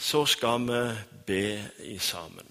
Så 0.00 0.26
skal 0.26 0.62
vi 0.64 0.96
be 1.26 1.70
i 1.84 1.98
sammen. 1.98 2.46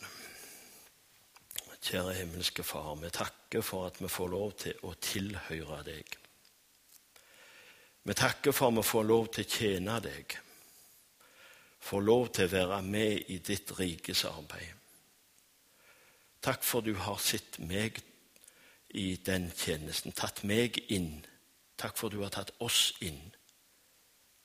Kjære 1.81 2.13
himmelske 2.13 2.63
Far, 2.63 2.95
vi 3.01 3.09
takker 3.09 3.63
for 3.65 3.87
at 3.87 3.95
vi 4.01 4.07
får 4.07 4.27
lov 4.29 4.51
til 4.61 4.83
å 4.85 4.91
tilhøre 5.01 5.79
deg. 5.87 6.17
Vi 8.05 8.13
takker 8.13 8.53
for 8.53 8.69
at 8.69 8.77
vi 8.77 8.83
får 8.85 9.07
lov 9.09 9.31
til 9.33 9.47
å 9.47 9.49
tjene 9.49 9.95
deg, 10.05 10.35
får 11.89 12.03
lov 12.05 12.27
til 12.37 12.45
å 12.45 12.51
være 12.53 12.77
med 12.85 13.31
i 13.33 13.39
ditt 13.47 13.73
rikes 13.79 14.21
arbeid. 14.29 14.75
Takk 16.45 16.61
for 16.63 16.85
du 16.85 16.93
har 17.01 17.17
sett 17.17 17.57
meg 17.57 17.97
i 18.93 19.15
den 19.25 19.49
tjenesten, 19.57 20.13
tatt 20.13 20.43
meg 20.43 20.77
inn. 20.93 21.25
Takk 21.81 21.97
for 21.97 22.13
du 22.13 22.21
har 22.21 22.29
tatt 22.37 22.53
oss 22.61 22.91
inn, 23.01 23.33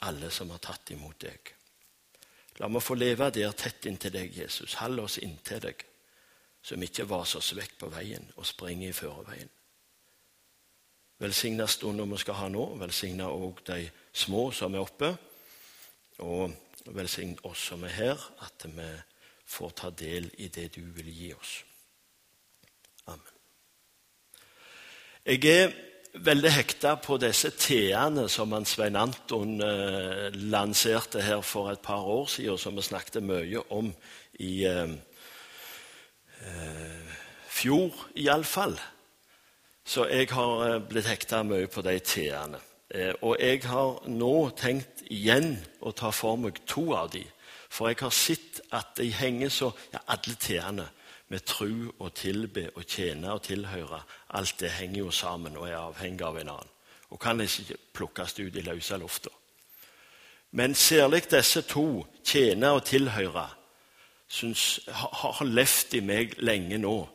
alle 0.09 0.33
som 0.33 0.57
har 0.57 0.65
tatt 0.65 0.95
imot 0.97 1.21
deg. 1.27 1.53
La 2.61 2.69
meg 2.71 2.85
få 2.85 2.95
leve 2.95 3.31
der 3.35 3.53
tett 3.59 3.87
inntil 3.91 4.15
deg, 4.15 4.37
Jesus. 4.37 4.77
Hold 4.79 5.03
oss 5.03 5.19
inntil 5.19 5.63
deg, 5.65 5.85
så 6.63 6.79
vi 6.79 6.87
ikke 6.89 7.09
vaser 7.11 7.43
oss 7.43 7.55
vekk 7.57 7.79
på 7.81 7.91
veien 7.93 8.29
og 8.37 8.47
springer 8.47 8.93
i 8.93 8.97
førerveien. 8.97 9.51
Velsigna 11.19 11.67
stunden 11.71 12.11
vi 12.11 12.19
skal 12.21 12.39
ha 12.39 12.49
nå. 12.51 12.65
Velsigna 12.79 13.31
òg 13.31 13.63
de 13.67 13.89
små 14.13 14.49
som 14.53 14.75
er 14.75 14.85
oppe. 14.85 15.11
Og 16.23 16.53
velsign 16.95 17.37
oss 17.49 17.69
som 17.71 17.85
er 17.87 17.95
her, 17.95 18.25
at 18.45 18.67
vi 18.71 18.89
får 19.47 19.71
ta 19.79 19.91
del 19.91 20.31
i 20.39 20.49
det 20.49 20.69
du 20.77 20.83
vil 20.95 21.11
gi 21.11 21.33
oss. 21.35 21.55
Amen. 23.07 23.33
Jeg 25.25 25.45
er 25.49 25.73
veldig 26.15 26.51
hekta 26.55 26.95
på 27.03 27.17
disse 27.19 27.51
T-ene 27.59 28.29
som 28.31 28.53
han 28.55 28.67
Svein 28.69 28.97
Anton 28.99 29.59
eh, 29.65 30.31
lanserte 30.53 31.23
her 31.25 31.43
for 31.43 31.73
et 31.73 31.83
par 31.83 32.07
år 32.07 32.29
siden, 32.31 32.59
som 32.59 32.77
vi 32.77 32.87
snakket 32.87 33.23
mye 33.25 33.63
om 33.75 33.91
i 34.39 34.65
eh, 34.69 34.95
eh, 36.47 37.15
fjor, 37.51 38.07
iallfall. 38.15 38.79
Så 39.85 40.07
jeg 40.11 40.31
har 40.33 40.67
eh, 40.69 40.81
blitt 40.87 41.11
hekta 41.11 41.43
mye 41.47 41.69
på 41.69 41.83
de 41.85 41.99
T-ene. 41.99 42.63
Eh, 42.95 43.13
og 43.23 43.37
jeg 43.41 43.65
har 43.67 44.05
nå 44.09 44.35
tenkt 44.59 45.03
igjen 45.11 45.57
å 45.83 45.93
ta 45.97 46.13
for 46.15 46.39
meg 46.41 46.63
to 46.71 46.93
av 46.95 47.11
de, 47.15 47.25
for 47.69 47.91
jeg 47.91 48.05
har 48.05 48.15
sett 48.15 48.61
at 48.71 48.95
de 49.01 49.09
henger 49.11 49.51
så 49.51 49.73
ja, 49.91 49.99
Alle 50.15 50.37
T-ene 50.39 50.87
med 51.29 51.45
tru 51.47 51.93
og 51.99 52.15
tilbe 52.15 52.71
og 52.75 52.87
tjene 52.87 53.33
og 53.33 53.43
tilhøre. 53.43 54.03
Alt 54.31 54.61
det 54.61 54.71
henger 54.71 54.99
jo 54.99 55.11
sammen 55.11 55.57
og 55.57 55.69
er 55.69 55.79
avhengig 55.79 56.23
av 56.27 56.39
en 56.39 56.49
annen. 56.49 56.71
Og 57.11 57.21
kan 57.21 57.41
ikke 57.41 57.77
plukkes 57.95 58.39
ut 58.41 58.57
i 58.57 58.65
løse 58.65 58.97
lufta. 58.99 59.31
Men 60.51 60.75
særlig 60.75 61.31
disse 61.31 61.63
to, 61.63 62.07
tjene 62.25 62.71
og 62.71 62.85
tilhøre, 62.85 63.49
synes, 64.29 64.81
har, 64.89 65.33
har 65.33 65.47
levd 65.47 65.95
i 65.95 66.01
meg 66.01 66.37
lenge 66.39 66.79
nå. 66.79 67.09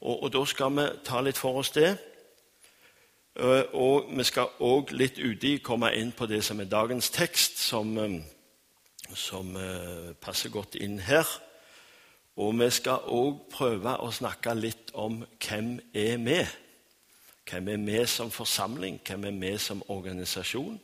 Og, 0.00 0.22
og, 0.22 0.32
Da 0.32 0.44
skal 0.44 0.76
vi 0.76 0.84
ta 1.04 1.20
litt 1.20 1.38
for 1.38 1.58
oss 1.58 1.70
det. 1.70 1.96
Eh, 3.36 3.64
og 3.74 4.10
vi 4.16 4.24
skal 4.24 4.54
òg 4.60 4.92
litt 4.96 5.18
uti 5.18 5.58
komme 5.58 5.90
inn 5.98 6.12
på 6.12 6.26
det 6.26 6.44
som 6.44 6.60
er 6.60 6.70
dagens 6.70 7.10
tekst, 7.10 7.58
som, 7.58 7.98
eh, 7.98 8.20
som 9.14 9.56
eh, 9.56 10.14
passer 10.20 10.50
godt 10.50 10.74
inn 10.74 10.98
her. 10.98 11.26
Og 12.36 12.58
vi 12.58 12.68
skal 12.70 13.06
òg 13.08 13.46
prøve 13.48 13.94
å 14.04 14.10
snakke 14.12 14.52
litt 14.58 14.90
om 14.92 15.22
hvem 15.40 15.78
er 15.96 16.18
vi? 16.20 16.40
Hvem 17.48 17.68
er 17.72 17.84
vi 17.86 18.02
som 18.10 18.30
forsamling? 18.30 18.98
Hvem 19.06 19.24
er 19.24 19.38
vi 19.40 19.52
som 19.58 19.82
organisasjon? 19.88 20.76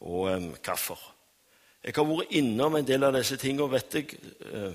Og 0.00 0.28
um, 0.32 0.50
hvorfor? 0.64 1.00
Jeg 1.84 1.94
har 1.96 2.04
vært 2.04 2.36
innom 2.36 2.76
en 2.76 2.86
del 2.86 3.06
av 3.06 3.16
disse 3.16 3.38
tingene, 3.40 3.70
vet 3.72 3.94
jeg. 3.94 4.18
Uh, 4.52 4.74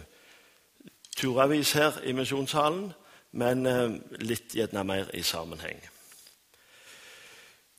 turavis 1.17 1.75
her 1.77 2.01
i 2.07 2.15
misjonssalen, 2.17 2.89
men 3.37 3.65
uh, 3.67 3.93
litt 4.25 4.55
gjerne 4.57 4.83
mer 4.87 5.11
i 5.13 5.21
sammenheng. 5.21 5.77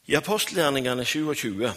I 0.07 0.15
apostelgjerningene 0.19 1.05
27 1.05 1.71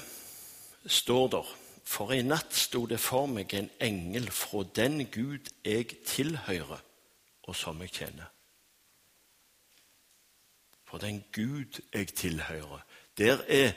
står 0.85 1.27
det 1.33 1.45
for 1.85 2.11
i 2.11 2.23
natt 2.25 2.53
sto 2.57 2.85
det 2.89 2.97
for 2.99 3.29
meg 3.29 3.53
en 3.53 3.69
engel 3.83 4.31
fra 4.33 4.63
den 4.75 5.05
Gud 5.13 5.51
jeg 5.63 6.01
tilhører, 6.05 6.81
og 7.45 7.55
som 7.55 7.81
jeg 7.83 7.93
kjenner. 7.93 8.31
For 10.85 10.97
den 11.01 11.21
Gud 11.33 11.81
jeg 11.93 12.07
tilhører. 12.17 12.81
Der 13.17 13.45
er 13.47 13.71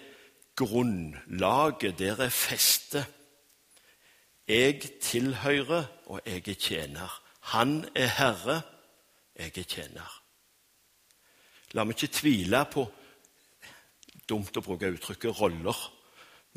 grunnlaget, 0.56 1.98
der 1.98 2.24
er 2.24 2.32
festet. 2.32 3.06
Jeg 4.48 4.80
tilhører, 5.00 5.84
og 6.06 6.20
jeg 6.26 6.48
er 6.48 6.54
tjener. 6.54 7.22
Han 7.52 7.84
er 7.94 8.06
herre, 8.06 8.62
jeg 9.36 9.52
er 9.58 9.68
tjener. 9.68 10.14
La 11.76 11.84
meg 11.84 11.98
ikke 11.98 12.14
tvile 12.22 12.64
på 12.72 12.86
Dumt 14.28 14.56
å 14.60 14.60
bruke 14.60 14.90
uttrykket 14.92 15.38
roller. 15.40 15.78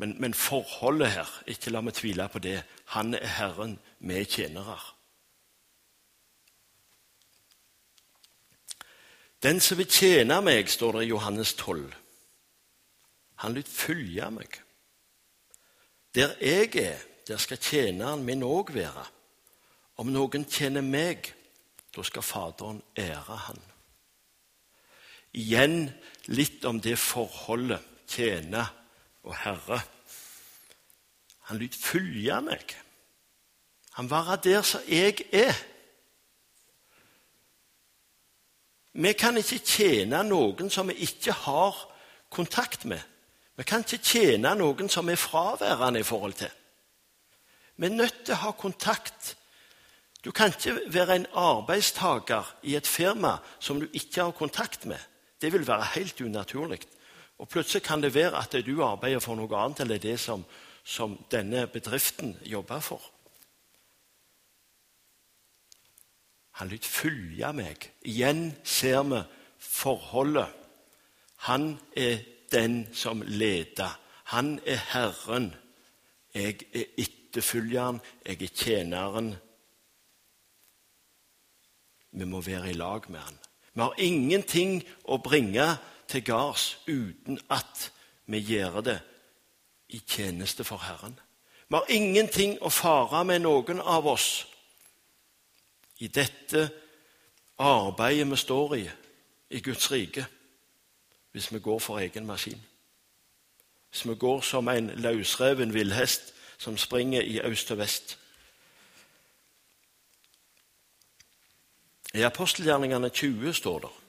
Men, 0.02 0.16
men, 0.18 0.34
forholdet 0.34 1.12
her, 1.14 1.28
ikke 1.46 1.70
la 1.70 1.78
meg 1.78 1.94
tvile 1.94 2.24
på 2.26 2.40
det. 2.42 2.56
Han 2.96 3.14
er 3.14 3.28
Herren, 3.36 3.76
vi 4.02 4.16
er 4.18 4.24
tjenere. 4.26 4.74
Den 9.46 9.62
som 9.62 9.78
vil 9.78 9.86
tjene 9.86 10.40
meg, 10.42 10.66
står 10.66 10.98
det 10.98 11.04
i 11.04 11.12
Johannes 11.12 11.54
12. 11.54 11.94
Han 13.46 13.54
vil 13.54 13.70
følge 13.70 14.32
meg. 14.34 14.58
Der 16.18 16.34
jeg 16.42 16.74
er, 16.82 16.98
der 17.30 17.38
skal 17.38 17.62
tjeneren 17.62 18.26
min 18.26 18.42
òg 18.42 18.74
være. 18.74 19.06
Om 20.02 20.10
noen 20.10 20.50
tjener 20.50 20.82
meg, 20.82 21.30
da 21.94 22.02
skal 22.02 22.26
Faderen 22.26 22.82
ære 22.98 23.40
han. 23.46 23.64
Igjen 25.30 25.92
litt 26.26 26.64
om 26.66 26.82
det 26.82 26.98
forholdet 26.98 27.86
tjene 28.10 28.66
og 29.22 29.36
Herre. 29.36 29.80
Han 31.50 31.58
lot 31.58 31.74
følge 31.74 32.40
meg. 32.40 32.76
Han 33.92 34.10
være 34.10 34.38
der 34.44 34.62
som 34.62 34.80
jeg 34.88 35.24
er. 35.32 35.52
Vi 38.92 39.12
kan 39.12 39.36
ikke 39.36 39.58
tjene 39.58 40.22
noen 40.24 40.70
som 40.70 40.88
vi 40.88 40.98
ikke 41.06 41.32
har 41.32 41.76
kontakt 42.32 42.84
med. 42.84 43.00
Vi 43.56 43.64
kan 43.68 43.84
ikke 43.84 44.04
tjene 44.04 44.54
noen 44.56 44.88
som 44.92 45.08
er 45.08 45.20
fraværende 45.20 46.00
i 46.00 46.08
forhold 46.08 46.36
til. 46.40 46.50
Vi 47.76 47.86
er 47.86 47.96
nødt 47.96 48.24
til 48.24 48.34
å 48.34 48.42
ha 48.46 48.52
kontakt. 48.56 49.36
Du 50.24 50.30
kan 50.30 50.52
ikke 50.52 50.92
være 50.92 51.16
en 51.16 51.26
arbeidstaker 51.34 52.54
i 52.62 52.76
et 52.76 52.86
firma 52.86 53.38
som 53.58 53.80
du 53.80 53.88
ikke 53.92 54.22
har 54.22 54.36
kontakt 54.36 54.86
med. 54.86 55.00
Det 55.40 55.52
vil 55.52 55.66
være 55.66 55.88
helt 55.94 56.20
unaturlig. 56.20 56.82
Og 57.42 57.48
plutselig 57.48 57.82
kan 57.82 58.02
det 58.02 58.14
være 58.14 58.38
at 58.38 58.54
du 58.66 58.84
arbeider 58.86 59.18
for 59.18 59.34
noe 59.34 59.58
annet 59.58 59.80
eller 59.82 59.98
det 59.98 60.14
som, 60.22 60.44
som 60.84 61.16
denne 61.30 61.66
bedriften 61.66 62.36
jobber 62.46 62.80
for. 62.80 63.02
Han 66.62 66.70
lyt 66.70 66.86
følge 66.86 67.50
meg. 67.58 67.88
Igjen 68.06 68.52
ser 68.62 69.02
vi 69.10 69.18
forholdet. 69.58 70.54
Han 71.48 71.80
er 71.96 72.22
den 72.52 72.84
som 72.94 73.24
leder. 73.26 73.98
Han 74.30 74.60
er 74.66 74.78
Herren. 74.92 75.54
Jeg 76.34 76.62
er 76.72 76.84
etterfølgeren. 76.96 77.98
Jeg 78.26 78.42
er 78.42 78.54
tjeneren. 78.54 79.34
Vi 82.12 82.24
må 82.24 82.40
være 82.40 82.70
i 82.70 82.78
lag 82.78 83.10
med 83.10 83.18
han. 83.18 83.38
Vi 83.74 83.80
har 83.80 83.98
ingenting 83.98 84.82
å 85.08 85.18
bringe 85.18 85.72
til 86.12 86.24
gards 86.24 86.78
uten 86.88 87.40
at 87.50 87.88
vi 88.26 88.40
gjør 88.44 88.80
det 88.80 89.00
i 89.88 90.02
tjeneste 90.08 90.64
for 90.64 90.76
Herren. 90.76 91.18
Vi 91.68 91.76
har 91.76 91.88
ingenting 91.88 92.58
å 92.60 92.68
fare 92.68 93.24
med 93.24 93.44
noen 93.44 93.80
av 93.80 94.06
oss 94.06 94.44
i 96.04 96.10
dette 96.12 96.66
arbeidet 97.62 98.28
vi 98.28 98.36
står 98.36 98.76
i 98.76 98.84
i 99.52 99.60
Guds 99.60 99.90
rike, 99.92 100.24
hvis 101.32 101.50
vi 101.52 101.60
går 101.60 101.78
for 101.78 102.00
egen 102.00 102.26
maskin. 102.26 102.60
Hvis 103.90 104.06
vi 104.08 104.14
går 104.16 104.40
som 104.40 104.68
en 104.68 104.90
løsreven 104.96 105.74
villhest 105.74 106.32
som 106.58 106.78
springer 106.78 107.20
i 107.22 107.40
øst 107.40 107.70
og 107.70 107.78
vest. 107.78 108.18
I 112.14 112.24
apostelgjerningene 112.24 113.08
20 113.08 113.52
står 113.52 113.78
det 113.78 114.01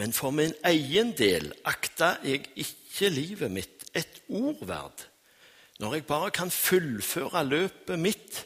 men 0.00 0.14
for 0.16 0.32
min 0.32 0.54
egen 0.64 1.10
del 1.12 1.50
akta 1.68 2.14
jeg 2.24 2.46
ikke 2.56 3.08
livet 3.12 3.52
mitt 3.52 3.84
et 3.92 4.22
ord 4.32 4.62
verd, 4.64 5.02
når 5.80 5.94
jeg 5.94 6.06
bare 6.08 6.30
kan 6.32 6.50
fullføre 6.50 7.42
løpet 7.44 8.00
mitt 8.00 8.38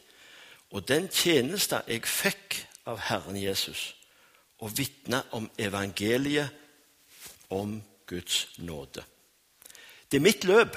og 0.75 0.83
den 0.89 1.07
tjeneste 1.07 1.79
jeg 1.87 2.03
fikk 2.03 2.57
av 2.91 2.99
Herren 3.07 3.37
Jesus, 3.39 3.93
og 4.59 4.73
vitne 4.75 5.21
om 5.37 5.47
evangeliet, 5.55 6.51
om 7.49 7.77
Guds 8.09 8.57
nåde. 8.57 9.05
Det 10.11 10.19
er 10.19 10.25
mitt 10.25 10.43
løp, 10.43 10.75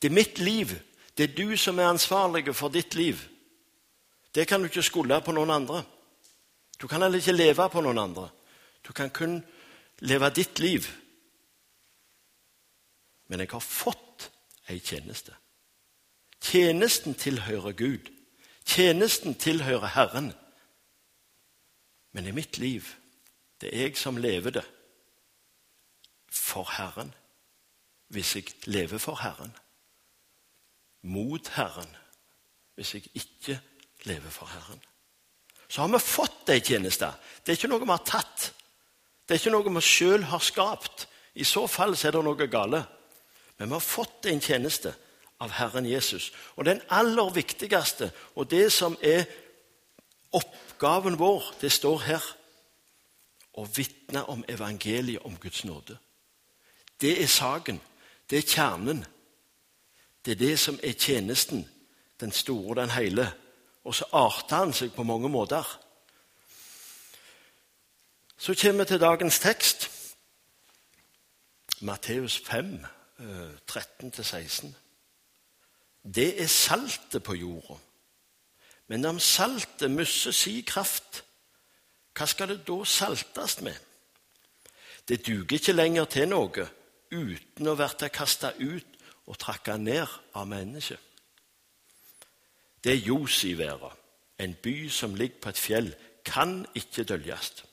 det 0.00 0.08
er 0.08 0.20
mitt 0.22 0.38
liv, 0.38 0.72
Det 1.16 1.30
er 1.30 1.36
du 1.36 1.56
som 1.56 1.78
er 1.78 1.88
ansvarlig 1.88 2.54
for 2.54 2.68
ditt 2.68 2.94
liv. 2.94 3.16
Det 4.34 4.44
kan 4.48 4.60
du 4.60 4.66
ikke 4.68 4.82
skylde 4.84 5.20
på 5.24 5.32
noen 5.32 5.50
andre. 5.50 5.78
Du 6.76 6.86
kan 6.86 7.00
heller 7.02 7.18
ikke 7.18 7.32
leve 7.32 7.68
på 7.72 7.80
noen 7.80 7.98
andre. 7.98 8.28
Du 8.84 8.92
kan 8.92 9.08
kun 9.10 9.38
leve 9.98 10.30
ditt 10.30 10.58
liv. 10.58 10.86
Men 13.26 13.40
jeg 13.40 13.50
har 13.50 13.60
fått 13.64 14.30
ei 14.68 14.78
tjeneste. 14.78 15.34
Tjenesten 16.40 17.14
tilhører 17.14 17.72
Gud. 17.72 18.10
Tjenesten 18.66 19.34
tilhører 19.34 19.94
Herren. 19.94 20.32
Men 22.12 22.26
i 22.26 22.34
mitt 22.34 22.58
liv, 22.58 22.86
det 23.60 23.72
er 23.72 23.88
jeg 23.88 23.96
som 23.96 24.16
lever 24.16 24.50
det 24.50 24.64
for 26.30 26.68
Herren. 26.76 27.14
Hvis 28.08 28.36
jeg 28.36 28.44
lever 28.64 28.98
for 28.98 29.18
Herren. 29.22 29.52
Mot 31.02 31.48
Herren. 31.48 31.96
Hvis 32.74 32.94
jeg 32.94 33.08
ikke 33.14 33.60
lever 34.04 34.30
for 34.30 34.46
Herren. 34.46 34.80
Så 35.68 35.80
har 35.80 35.88
vi 35.88 35.98
fått 35.98 36.50
ei 36.54 36.60
tjeneste. 36.60 37.10
Det 37.42 37.52
er 37.52 37.58
ikke 37.58 37.70
noe 37.72 37.82
vi 37.82 37.90
har 37.90 38.04
tatt. 38.06 38.52
Det 39.26 39.34
er 39.34 39.40
ikke 39.40 39.54
noe 39.56 39.74
vi 39.74 39.82
sjøl 39.82 40.28
har 40.30 40.42
skapt. 40.44 41.08
I 41.34 41.44
så 41.44 41.66
fall 41.66 41.96
er 41.98 42.14
det 42.14 42.22
noe 42.24 42.48
gale. 42.48 42.84
Men 43.58 43.68
vi 43.68 43.74
har 43.74 43.84
fått 43.84 44.28
en 44.30 44.40
tjeneste 44.40 44.94
av 45.42 45.52
Herren 45.58 45.86
Jesus. 45.88 46.30
Og 46.56 46.64
den 46.64 46.80
aller 46.88 47.32
viktigste, 47.34 48.10
og 48.34 48.50
det 48.50 48.70
som 48.72 48.96
er 49.02 49.26
oppgaven 50.32 51.18
vår, 51.18 51.52
det 51.60 51.72
står 51.72 52.04
her 52.06 52.30
å 53.56 53.64
vitne 53.76 54.22
om 54.30 54.44
evangeliet 54.48 55.24
om 55.24 55.36
Guds 55.40 55.64
nåde. 55.64 55.98
Det 57.00 57.16
er 57.22 57.28
saken. 57.28 57.80
Det 58.30 58.38
er 58.38 58.48
kjernen. 58.48 59.04
Det 60.24 60.36
er 60.36 60.40
det 60.40 60.58
som 60.58 60.78
er 60.82 60.92
tjenesten, 60.92 61.66
den 62.20 62.32
store, 62.32 62.70
og 62.70 62.76
den 62.76 62.90
hele. 62.90 63.28
Og 63.84 63.94
så 63.94 64.08
arter 64.12 64.64
han 64.64 64.72
seg 64.74 64.94
på 64.96 65.04
mange 65.06 65.28
måter. 65.28 65.66
Så 68.36 68.54
kommer 68.54 68.84
vi 68.84 68.88
til 68.88 69.00
dagens 69.00 69.38
tekst. 69.38 69.90
Matteus 71.80 72.38
5, 72.38 72.84
13-16. 73.70 74.66
Det 76.14 76.42
er 76.42 76.46
saltet 76.46 77.22
på 77.22 77.34
jorda. 77.34 77.78
Men 78.86 79.04
om 79.04 79.18
saltet 79.18 79.90
mister 79.90 80.30
si 80.30 80.60
kraft, 80.66 81.24
hva 82.16 82.26
skal 82.26 82.52
det 82.52 82.62
da 82.68 82.84
saltes 82.84 83.60
med? 83.60 83.76
Det 85.08 85.26
duger 85.26 85.58
ikke 85.58 85.72
lenger 85.72 86.04
til 86.04 86.28
noe 86.30 86.68
uten 87.12 87.68
å 87.68 87.76
bli 87.78 88.08
kasta 88.12 88.52
ut 88.58 88.96
og 89.26 89.38
trakka 89.38 89.76
ned 89.76 90.06
av 90.34 90.46
mennesket. 90.48 91.00
Det 92.84 92.92
er 92.92 93.02
ljos 93.02 93.44
i 93.44 93.56
verden. 93.58 93.90
En 94.38 94.54
by 94.62 94.88
som 94.92 95.14
ligger 95.14 95.40
på 95.40 95.48
et 95.48 95.58
fjell, 95.58 95.94
kan 96.24 96.66
ikke 96.74 97.04
døljes. 97.08 97.64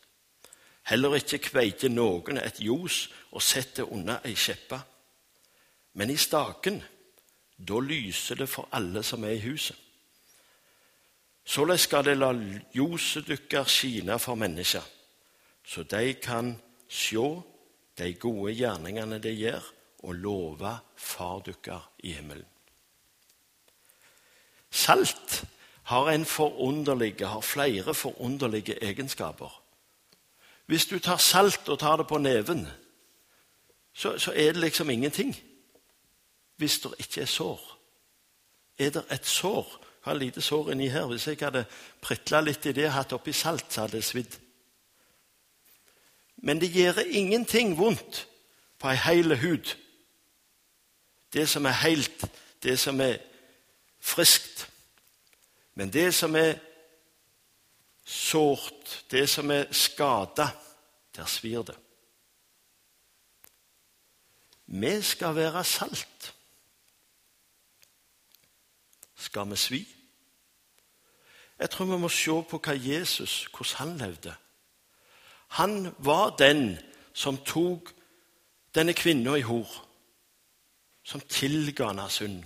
Heller 0.84 1.16
ikke 1.16 1.40
kveite 1.46 1.90
noen 1.90 2.42
et 2.42 2.60
ljos 2.60 3.08
og 3.32 3.42
setter 3.42 3.88
unna 3.88 4.20
ei 4.28 4.36
skjeppe. 4.36 4.80
Men 5.94 6.12
i 6.12 6.18
staken, 6.18 6.82
da 7.58 7.80
lyser 7.80 8.42
det 8.42 8.50
for 8.50 8.68
alle 8.72 9.04
som 9.04 9.24
er 9.24 9.38
i 9.38 9.44
huset. 9.46 9.78
Såleis 11.46 11.84
skal 11.88 12.06
det 12.08 12.18
la 12.18 12.32
ljoset 12.32 13.28
deres 13.28 13.72
skine 13.72 14.16
for 14.20 14.40
mennesker, 14.40 14.84
så 15.68 15.84
de 15.84 16.14
kan 16.16 16.54
se 16.88 17.26
de 18.00 18.14
gode 18.16 18.54
gjerningene 18.56 19.20
de 19.20 19.34
gjør, 19.36 19.64
og 20.04 20.16
love 20.16 20.72
Far 20.96 21.40
deres 21.46 21.84
i 22.04 22.12
himmelen. 22.12 22.46
Salt 24.72 25.44
har, 25.84 26.10
har 27.28 27.42
flere 27.42 27.94
forunderlige 27.94 28.84
egenskaper. 28.84 29.63
Hvis 30.66 30.86
du 30.86 31.00
tar 31.00 31.18
salt 31.18 31.70
og 31.70 31.80
tar 31.80 31.98
det 31.98 32.08
på 32.08 32.18
neven, 32.18 32.68
så, 33.94 34.18
så 34.18 34.32
er 34.32 34.52
det 34.52 34.62
liksom 34.62 34.90
ingenting. 34.90 35.36
Hvis 36.56 36.80
det 36.80 36.92
ikke 37.00 37.22
er 37.22 37.26
sår. 37.26 37.80
Er 38.78 38.90
det 38.90 39.06
et 39.12 39.26
sår 39.26 39.80
Jeg 40.06 40.12
har 40.12 40.18
lite 40.20 40.42
sår 40.42 40.72
inni 40.72 40.88
her. 40.88 41.06
Hvis 41.06 41.28
jeg 41.28 41.38
hadde 41.40 41.66
pritla 42.02 42.42
litt 42.42 42.66
i 42.66 42.72
det 42.76 42.90
og 42.90 42.94
hatt 42.94 43.14
oppi 43.16 43.32
salt, 43.32 43.66
så 43.70 43.82
hadde 43.82 43.96
det 43.98 44.04
svidd. 44.04 44.34
Men 46.44 46.60
det 46.62 46.74
gjør 46.74 47.00
ingenting 47.08 47.78
vondt 47.78 48.28
på 48.80 48.90
ei 48.92 49.00
heil 49.00 49.36
hud. 49.40 49.76
Det 51.34 51.48
som 51.50 51.66
er 51.66 51.80
heilt, 51.86 52.26
det 52.64 52.76
som 52.80 53.00
er 53.02 53.16
friskt. 54.04 54.68
Men 55.76 55.94
det 55.94 56.14
som 56.14 56.36
er 56.36 56.60
sårt, 58.06 59.06
det 59.12 59.30
som 59.30 59.52
er 59.52 59.72
skada, 59.72 60.50
der 61.16 61.26
svir 61.26 61.64
det. 61.64 61.76
Vi 64.66 65.02
skal 65.02 65.36
være 65.36 65.64
salt. 65.64 66.34
Skal 69.16 69.50
vi 69.50 69.56
svi? 69.56 69.88
Jeg 71.60 71.70
tror 71.70 71.86
vi 71.86 71.98
må 71.98 72.10
se 72.10 72.34
på 72.50 72.60
hva 72.60 72.74
Jesus, 72.76 73.46
hvordan 73.54 73.76
han 73.78 73.98
levde. 73.98 74.36
Han 75.54 75.96
var 75.98 76.36
den 76.36 76.80
som 77.14 77.38
tok 77.46 77.94
denne 78.76 78.94
kvinna 78.94 79.38
i 79.38 79.46
hor, 79.46 79.70
som 81.04 81.22
tilga 81.22 81.92
henne 81.92 82.10
synd, 82.10 82.42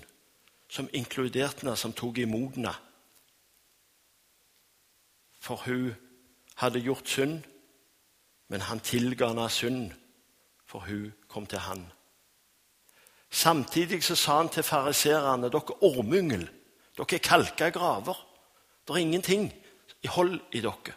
som 0.69 0.89
inkluderte 0.94 1.63
henne, 1.63 1.77
som 1.77 1.94
tok 1.94 2.18
imot 2.18 2.59
henne. 2.59 2.75
For 5.47 5.63
hun 5.63 5.95
hadde 6.59 6.83
gjort 6.83 7.07
synd, 7.07 7.39
men 8.51 8.65
han 8.67 8.83
tilga 8.83 9.29
henne 9.31 9.47
synd, 9.51 9.94
for 10.67 10.83
hun 10.88 11.13
kom 11.31 11.47
til 11.47 11.63
han. 11.63 11.85
Samtidig 13.29 14.03
så 14.03 14.15
sa 14.15 14.38
han 14.41 14.49
til 14.51 14.63
fariserene 14.63 15.51
dere 15.51 15.79
ormyngel, 15.83 16.47
dere 16.97 17.19
er 17.19 17.23
kalka 17.23 17.69
graver. 17.71 18.19
Det 18.88 18.95
er 18.95 19.03
ingenting 19.03 19.49
i 20.03 20.07
hold 20.07 20.39
i 20.51 20.61
dere. 20.63 20.95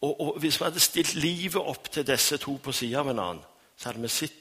Og, 0.00 0.20
og, 0.20 0.38
Hvis 0.38 0.60
vi 0.60 0.64
hadde 0.64 0.80
stilt 0.80 1.14
livet 1.14 1.60
opp 1.60 1.90
til 1.90 2.06
disse 2.06 2.36
to 2.36 2.58
på 2.62 2.72
sida 2.72 3.00
av 3.00 3.08
hverandre, 3.08 3.48
så 3.76 3.88
hadde 3.88 4.04
vi 4.04 4.32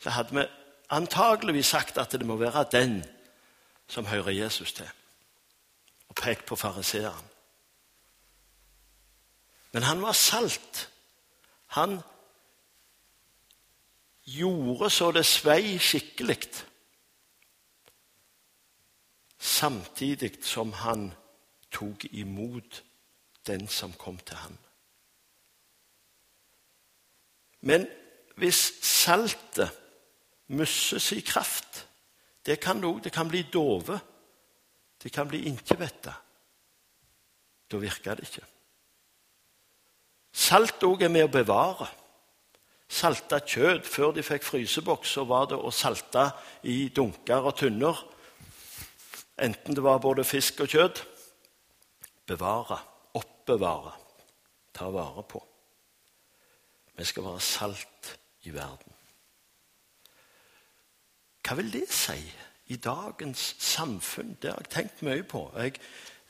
så 0.00 0.10
hadde 0.10 0.34
vi 0.34 0.46
antageligvis 0.90 1.66
sagt 1.66 1.98
at 1.98 2.12
det 2.12 2.26
må 2.26 2.36
være 2.36 2.64
den 2.72 3.02
som 3.88 4.06
hører 4.06 4.30
Jesus 4.30 4.72
til, 4.72 4.88
og 6.08 6.14
pekt 6.14 6.46
på 6.46 6.56
fariseeren. 6.56 7.26
Men 9.72 9.82
han 9.82 10.02
var 10.02 10.12
salt. 10.12 10.90
Han 11.66 12.00
gjorde 14.26 14.90
så 14.90 15.10
det 15.14 15.26
svei 15.26 15.78
skikkelig, 15.78 16.48
samtidig 19.38 20.44
som 20.44 20.72
han 20.72 21.10
tok 21.70 22.04
imot 22.10 22.82
den 23.46 23.68
som 23.68 23.92
kom 23.92 24.18
til 24.18 24.36
ham. 24.36 24.58
Men 27.60 27.86
hvis 28.36 28.60
saltet 28.82 29.70
mister 30.46 30.98
sin 30.98 31.22
kraft 31.22 31.86
det 32.46 32.60
kan, 32.60 32.82
det 33.04 33.12
kan 33.12 33.28
bli 33.28 33.42
dove. 33.52 34.00
Det 35.02 35.12
kan 35.12 35.28
bli 35.28 35.44
inkjevetta. 35.44 36.12
Da 37.70 37.76
virker 37.76 38.14
det 38.14 38.28
ikke. 38.28 38.46
Salt 40.32 40.82
òg 40.86 41.02
er 41.04 41.12
med 41.12 41.26
å 41.26 41.32
bevare. 41.32 41.88
Salta 42.90 43.38
kjøtt 43.38 43.86
før 43.86 44.14
de 44.16 44.22
fikk 44.26 44.42
fryseboks, 44.42 45.12
så 45.14 45.24
var 45.28 45.46
det 45.50 45.58
å 45.58 45.70
salte 45.70 46.24
i 46.66 46.88
dunker 46.94 47.46
og 47.46 47.54
tynner. 47.60 47.98
Enten 49.40 49.76
det 49.76 49.84
var 49.84 50.02
både 50.02 50.26
fisk 50.26 50.64
og 50.64 50.72
kjøtt. 50.72 51.04
Bevare, 52.26 52.80
oppbevare, 53.14 53.94
ta 54.74 54.90
vare 54.90 55.22
på. 55.22 55.42
Vi 56.98 57.06
skal 57.06 57.24
være 57.30 57.40
salt 57.46 58.10
i 58.44 58.52
verden. 58.54 58.96
Hva 61.46 61.56
vil 61.58 61.70
det 61.72 61.86
si 61.94 62.18
i 62.70 62.76
dagens 62.76 63.54
samfunn? 63.62 64.36
Det 64.42 64.50
har 64.50 64.66
jeg 64.66 64.74
tenkt 64.74 65.04
mye 65.06 65.22
på. 65.26 65.46
Jeg, 65.56 65.78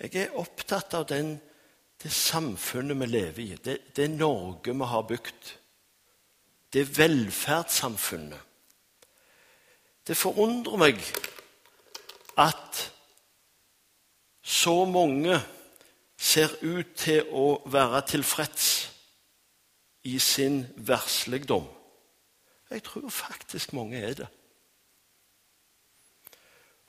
jeg 0.00 0.26
er 0.26 0.36
opptatt 0.38 0.94
av 0.96 1.08
den, 1.10 1.34
det 2.02 2.12
samfunnet 2.12 3.00
vi 3.00 3.06
lever 3.06 3.42
i, 3.42 3.56
det, 3.64 3.78
det 3.96 4.10
Norge 4.10 4.72
vi 4.72 4.84
har 4.84 5.02
bygd. 5.02 5.50
Det 6.72 6.98
velferdssamfunnet. 6.98 8.40
Det 10.06 10.16
forundrer 10.16 10.78
meg 10.80 11.02
at 12.40 12.80
så 14.42 14.84
mange 14.88 15.36
ser 16.16 16.54
ut 16.62 16.96
til 16.96 17.28
å 17.36 17.60
være 17.70 18.00
tilfreds 18.08 18.70
i 20.08 20.16
sin 20.18 20.64
versligdom. 20.76 21.68
Jeg 22.70 22.82
tror 22.86 23.08
faktisk 23.10 23.72
mange 23.76 24.00
er 24.00 24.14
det. 24.14 24.28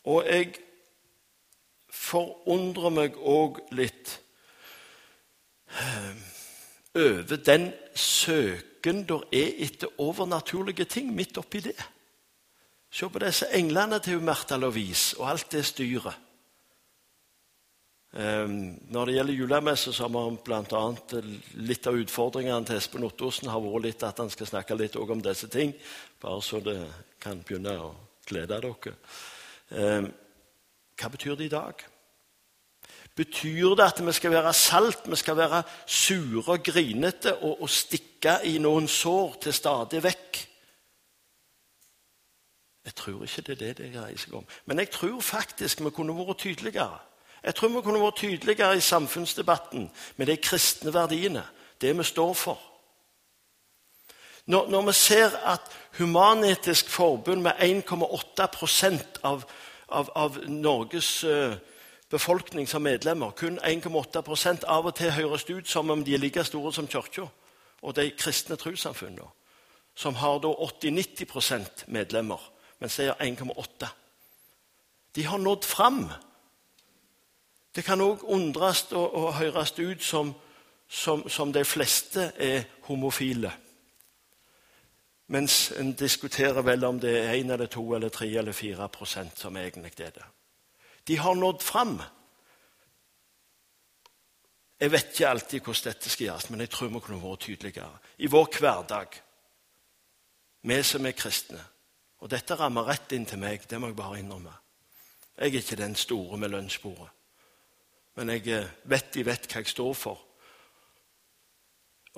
Og 0.03 0.25
jeg 0.25 0.55
forundrer 1.91 2.89
meg 2.89 3.17
òg 3.17 3.59
litt 3.75 4.20
over 6.95 7.37
den 7.45 7.71
søken 7.95 9.05
der 9.07 9.23
er 9.31 9.53
etter 9.65 9.87
overnaturlige 9.97 10.85
ting 10.85 11.13
midt 11.15 11.37
oppi 11.37 11.59
det. 11.59 11.77
Se 12.91 13.07
på 13.09 13.19
disse 13.23 13.47
englene 13.55 13.99
til 14.03 14.19
Märtha 14.19 14.57
Louise 14.57 15.15
og 15.19 15.29
alt 15.29 15.51
det 15.51 15.65
styret. 15.65 16.17
Ehm, 18.11 18.81
når 18.91 19.05
det 19.05 19.13
gjelder 19.15 19.33
julemesse, 19.33 19.93
så 19.93 20.07
har 20.07 20.29
vi 20.29 20.37
bl.a. 20.43 21.21
litt 21.63 21.87
av 21.87 21.95
utfordringene 21.95 22.67
til 22.67 22.75
Espen 22.75 23.05
Ottosen 23.07 23.47
har 23.47 23.63
vært 23.63 23.85
litt 23.85 24.03
at 24.03 24.19
han 24.19 24.31
skal 24.33 24.49
snakke 24.49 24.75
litt 24.75 24.97
om 24.99 25.23
disse 25.23 25.47
ting, 25.47 25.71
bare 26.19 26.41
så 26.43 26.59
det 26.59 26.75
kan 27.23 27.39
begynne 27.39 27.77
å 27.79 27.93
glede 28.27 28.59
dere. 28.59 28.95
Ehm, 29.71 30.11
hva 30.99 31.09
betyr 31.09 31.39
det 31.39 31.47
i 31.47 31.55
dag? 31.55 31.85
Betyr 33.15 33.75
det 33.75 33.85
at 33.85 34.05
vi 34.05 34.11
skal 34.15 34.31
være 34.31 34.53
salt, 34.53 35.03
vi 35.05 35.15
skal 35.19 35.37
være 35.37 35.63
sure 35.85 36.55
og 36.55 36.63
grinete 36.63 37.35
og, 37.35 37.61
og 37.61 37.69
stikke 37.69 38.37
i 38.47 38.57
noen 38.57 38.87
sår 38.87 39.35
til 39.43 39.53
stadig 39.53 40.03
vekk? 40.03 40.41
Jeg 42.85 42.95
tror 42.95 43.23
ikke 43.23 43.41
det 43.41 43.53
er 43.53 43.61
det 43.65 43.77
det 43.77 43.93
greier 43.93 44.17
seg 44.17 44.33
om. 44.39 44.45
Men 44.65 44.79
jeg 44.79 44.89
tror 44.91 45.21
faktisk 45.21 45.83
vi 45.83 45.91
kunne 45.93 46.15
vært 46.17 46.37
tydeligere. 46.37 46.99
Jeg 47.43 47.55
tror 47.55 47.69
vi 47.69 47.81
kunne 47.81 48.01
vært 48.01 48.21
tydeligere 48.21 48.77
i 48.77 48.85
samfunnsdebatten 48.85 49.89
med 50.17 50.27
de 50.27 50.37
kristne 50.37 50.93
verdiene, 50.93 51.43
det 51.81 51.97
vi 51.97 52.03
står 52.03 52.33
for. 52.33 52.59
Når, 54.45 54.69
når 54.69 54.81
vi 54.81 54.93
ser 54.93 55.37
at 55.45 55.61
Human-Etisk 55.99 56.89
Forbund 56.89 57.41
med 57.41 57.51
1,8 57.51 59.19
av, 59.23 59.43
av, 59.89 60.09
av, 60.15 60.37
Norges 60.47 61.23
uh, 61.23 61.53
befolkning 62.11 62.67
som 62.67 62.83
medlemmer, 62.83 63.31
kun 63.31 63.59
1,8 63.59 64.65
av 64.67 64.85
og 64.85 64.95
til 64.95 65.11
høres 65.11 65.47
ut 65.49 65.67
som 65.67 65.89
om 65.89 66.03
de 66.03 66.13
er 66.13 66.19
like 66.21 66.43
store 66.43 66.73
som 66.73 66.87
Kirka 66.87 67.27
og 67.81 67.95
de 67.95 68.11
kristne 68.11 68.55
trossamfunnene, 68.55 69.27
som 69.95 70.15
har 70.15 70.39
da 70.39 70.51
80-90 70.51 71.87
medlemmer, 71.87 72.51
mens 72.79 72.95
de 72.95 73.07
har 73.09 73.15
1,8 73.23 73.87
De 75.15 75.23
har 75.25 75.37
nådd 75.37 75.65
fram 75.65 76.05
det 77.75 77.83
kan 77.87 78.01
òg 78.03 78.25
undres 78.27 78.83
og, 78.91 79.13
og, 79.15 79.33
høres 79.39 79.71
ut 79.79 80.03
som, 80.03 80.33
som, 80.87 81.23
som, 81.29 81.53
de 81.53 81.63
fleste 81.65 82.31
er 82.35 82.65
homofile. 82.89 83.51
Mens 85.31 85.71
en 85.79 85.93
diskuterer 85.95 86.61
vel 86.67 86.83
om 86.83 86.99
det 86.99 87.13
er 87.21 87.37
én 87.39 87.53
eller 87.53 87.71
to 87.71 87.85
eller 87.95 88.09
tre 88.09 88.27
eller 88.27 88.51
fire 88.51 88.89
prosent 88.91 89.39
som 89.39 89.57
egentlig 89.57 89.93
er 89.99 90.11
det. 90.11 90.25
De 91.07 91.17
har 91.17 91.35
nådd 91.35 91.61
fram. 91.61 91.97
Jeg 94.81 94.91
vet 94.91 95.11
ikke 95.13 95.29
alltid 95.29 95.61
hvordan 95.61 95.87
dette 95.91 96.09
skal 96.09 96.25
gjøres, 96.25 96.49
men 96.49 96.63
jeg 96.63 96.71
tror 96.73 96.89
vi 96.89 97.01
kunne 97.05 97.21
vært 97.21 97.45
tydeligere. 97.45 97.99
I 98.17 98.29
vår 98.31 98.47
hverdag, 98.57 99.19
vi 100.61 100.81
som 100.83 101.05
er 101.05 101.17
kristne. 101.17 101.61
Og 102.21 102.29
dette 102.29 102.55
rammer 102.57 102.85
rett 102.85 103.13
inn 103.17 103.25
til 103.25 103.41
meg, 103.41 103.65
det 103.69 103.79
må 103.81 103.89
jeg 103.89 103.97
bare 103.97 104.19
innrømme. 104.21 104.53
Jeg 105.37 105.47
er 105.47 105.61
ikke 105.61 105.77
den 105.79 105.95
store 105.97 106.37
med 106.37 106.53
lunsjbordet. 106.53 107.09
Men 108.15 108.29
jeg 108.29 108.47
eh, 108.51 108.67
vet 108.91 109.13
de 109.13 109.23
vet 109.25 109.47
hva 109.47 109.61
jeg 109.61 109.71
står 109.71 109.93
for. 109.97 110.19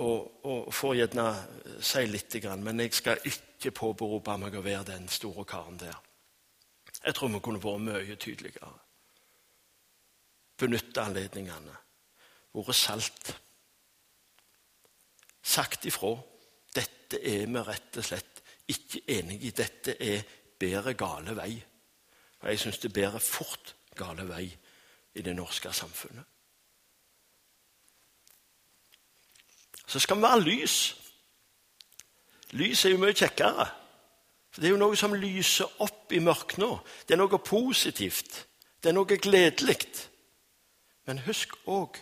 Og, 0.04 0.46
og 0.50 0.72
får 0.74 0.96
gjerne 0.98 1.28
eh, 1.30 1.78
si 1.86 2.04
litt, 2.10 2.40
men 2.60 2.82
jeg 2.84 2.96
skal 2.98 3.28
ikke 3.30 3.76
påberope 3.76 4.36
meg 4.42 4.58
å 4.58 4.66
være 4.66 4.90
den 4.92 5.08
store 5.08 5.46
karen 5.48 5.78
der. 5.80 6.00
Jeg 7.04 7.16
tror 7.16 7.32
vi 7.34 7.40
kunne 7.44 7.64
vært 7.64 7.84
mye 7.84 8.16
tydeligere. 8.16 8.74
Benytte 10.58 11.04
anledningene. 11.04 11.76
Vært 12.54 12.78
salt. 12.80 13.34
Sagt 15.44 15.86
ifra. 15.90 16.14
Dette 16.74 17.20
er 17.20 17.46
vi 17.46 17.64
rett 17.68 18.00
og 18.00 18.08
slett 18.08 18.42
ikke 18.72 19.04
enig 19.18 19.42
i. 19.44 19.52
Dette 19.52 19.98
er 20.00 20.24
bedre 20.60 20.96
gale 20.98 21.36
vei. 21.36 21.52
Og 22.42 22.50
jeg 22.50 22.60
syns 22.60 22.80
det 22.80 22.94
bærer 22.94 23.20
fort 23.24 23.76
gale 23.96 24.28
vei 24.28 24.46
i 25.14 25.22
det 25.22 25.36
norske 25.36 25.72
samfunnet. 25.74 26.26
Så 29.86 30.00
skal 30.00 30.18
vi 30.18 30.22
være 30.22 30.42
lys. 30.42 30.78
Lys 32.54 32.86
er 32.86 32.94
jo 32.94 33.02
mye 33.02 33.16
kjekkere. 33.18 33.68
For 34.54 34.62
Det 34.62 34.68
er 34.68 34.76
jo 34.76 34.82
noe 34.84 34.98
som 34.98 35.16
lyser 35.18 35.82
opp 35.82 36.14
i 36.14 36.22
mørket 36.22 36.60
nå. 36.62 36.76
Det 37.08 37.16
er 37.16 37.22
noe 37.24 37.40
positivt. 37.42 38.44
Det 38.78 38.92
er 38.92 38.94
noe 38.94 39.18
gledelig. 39.18 39.80
Men 41.10 41.24
husk 41.26 41.56
òg 41.66 41.98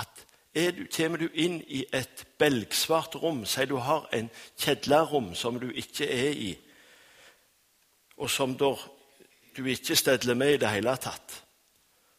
at 0.00 0.24
du, 0.52 0.82
kommer 0.92 1.22
du 1.22 1.28
inn 1.32 1.62
i 1.68 1.84
et 1.94 2.26
belgsvart 2.38 3.14
rom, 3.22 3.44
si 3.46 3.64
du 3.64 3.78
har 3.80 4.08
en 4.12 4.28
kjedlerrom 4.60 5.30
som 5.38 5.60
du 5.60 5.70
ikke 5.70 6.08
er 6.10 6.34
i, 6.34 6.50
og 8.18 8.28
som 8.30 8.52
du 8.58 9.64
ikke 9.64 9.96
stedler 9.96 10.36
med 10.36 10.56
i 10.56 10.60
det 10.60 10.74
hele 10.74 10.96
tatt, 10.96 11.38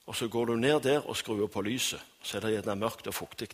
og 0.05 0.15
Så 0.15 0.27
går 0.27 0.45
du 0.45 0.55
ned 0.55 0.79
der 0.83 1.00
og 1.07 1.17
skrur 1.17 1.47
på 1.47 1.62
lyset. 1.62 2.01
Så 2.23 2.38
er 2.38 2.41
det 2.41 2.51
gjerne 2.51 2.75
mørkt 2.75 3.07
og 3.07 3.13
fuktig. 3.13 3.47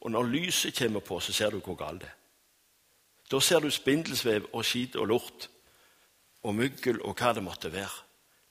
Og 0.00 0.10
når 0.10 0.22
lyset 0.22 0.78
kommer 0.78 1.00
på, 1.00 1.20
så 1.20 1.32
ser 1.32 1.50
du 1.50 1.58
hvor 1.58 1.74
galt 1.74 2.00
det 2.00 2.08
er. 2.08 2.21
Da 3.30 3.40
ser 3.40 3.60
du 3.60 3.70
spindelsvev 3.70 4.48
og 4.52 4.64
skit 4.64 4.96
og 4.96 5.08
lort 5.08 5.48
og 6.42 6.54
myggel 6.54 7.00
og 7.02 7.16
hva 7.16 7.32
det 7.32 7.44
måtte 7.44 7.72
være. 7.72 8.02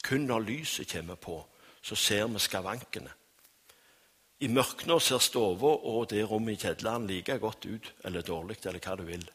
Kun 0.04 0.26
når 0.30 0.46
lyset 0.48 0.90
kommer 0.92 1.16
på, 1.16 1.38
så 1.82 1.96
ser 1.96 2.28
vi 2.28 2.40
skavankene. 2.40 3.12
I 4.42 4.48
mørkene 4.50 5.00
ser 5.00 5.22
stua 5.22 5.76
og 5.78 6.10
det 6.10 6.24
rommet 6.30 6.58
i 6.58 6.62
kjelleren 6.68 7.06
like 7.08 7.38
godt 7.40 7.66
ut 7.66 7.94
eller 8.04 8.22
dårlig 8.22 8.58
eller 8.66 8.80
hva 8.80 8.96
du 8.98 9.04
vil. 9.06 9.28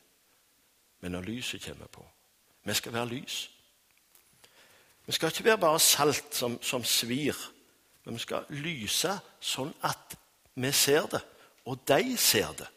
Men 1.01 1.13
når 1.13 1.29
lyset 1.29 1.63
kommer 1.63 1.87
på 1.87 2.07
Vi 2.67 2.75
skal 2.75 2.93
være 2.93 3.09
lys. 3.09 3.51
Vi 5.07 5.13
skal 5.13 5.29
ikke 5.31 5.45
være 5.45 5.59
bare 5.59 5.81
salt 5.81 6.35
som, 6.35 6.59
som 6.63 6.85
svir 6.85 7.37
men 8.07 8.15
vi 8.15 8.23
skal 8.23 8.47
lyse 8.63 9.11
sånn 9.43 9.73
at 9.87 10.15
vi 10.55 10.71
ser 10.71 11.09
det, 11.11 11.21
og 11.67 11.81
de 11.91 12.15
ser 12.17 12.53
det. 12.55 12.69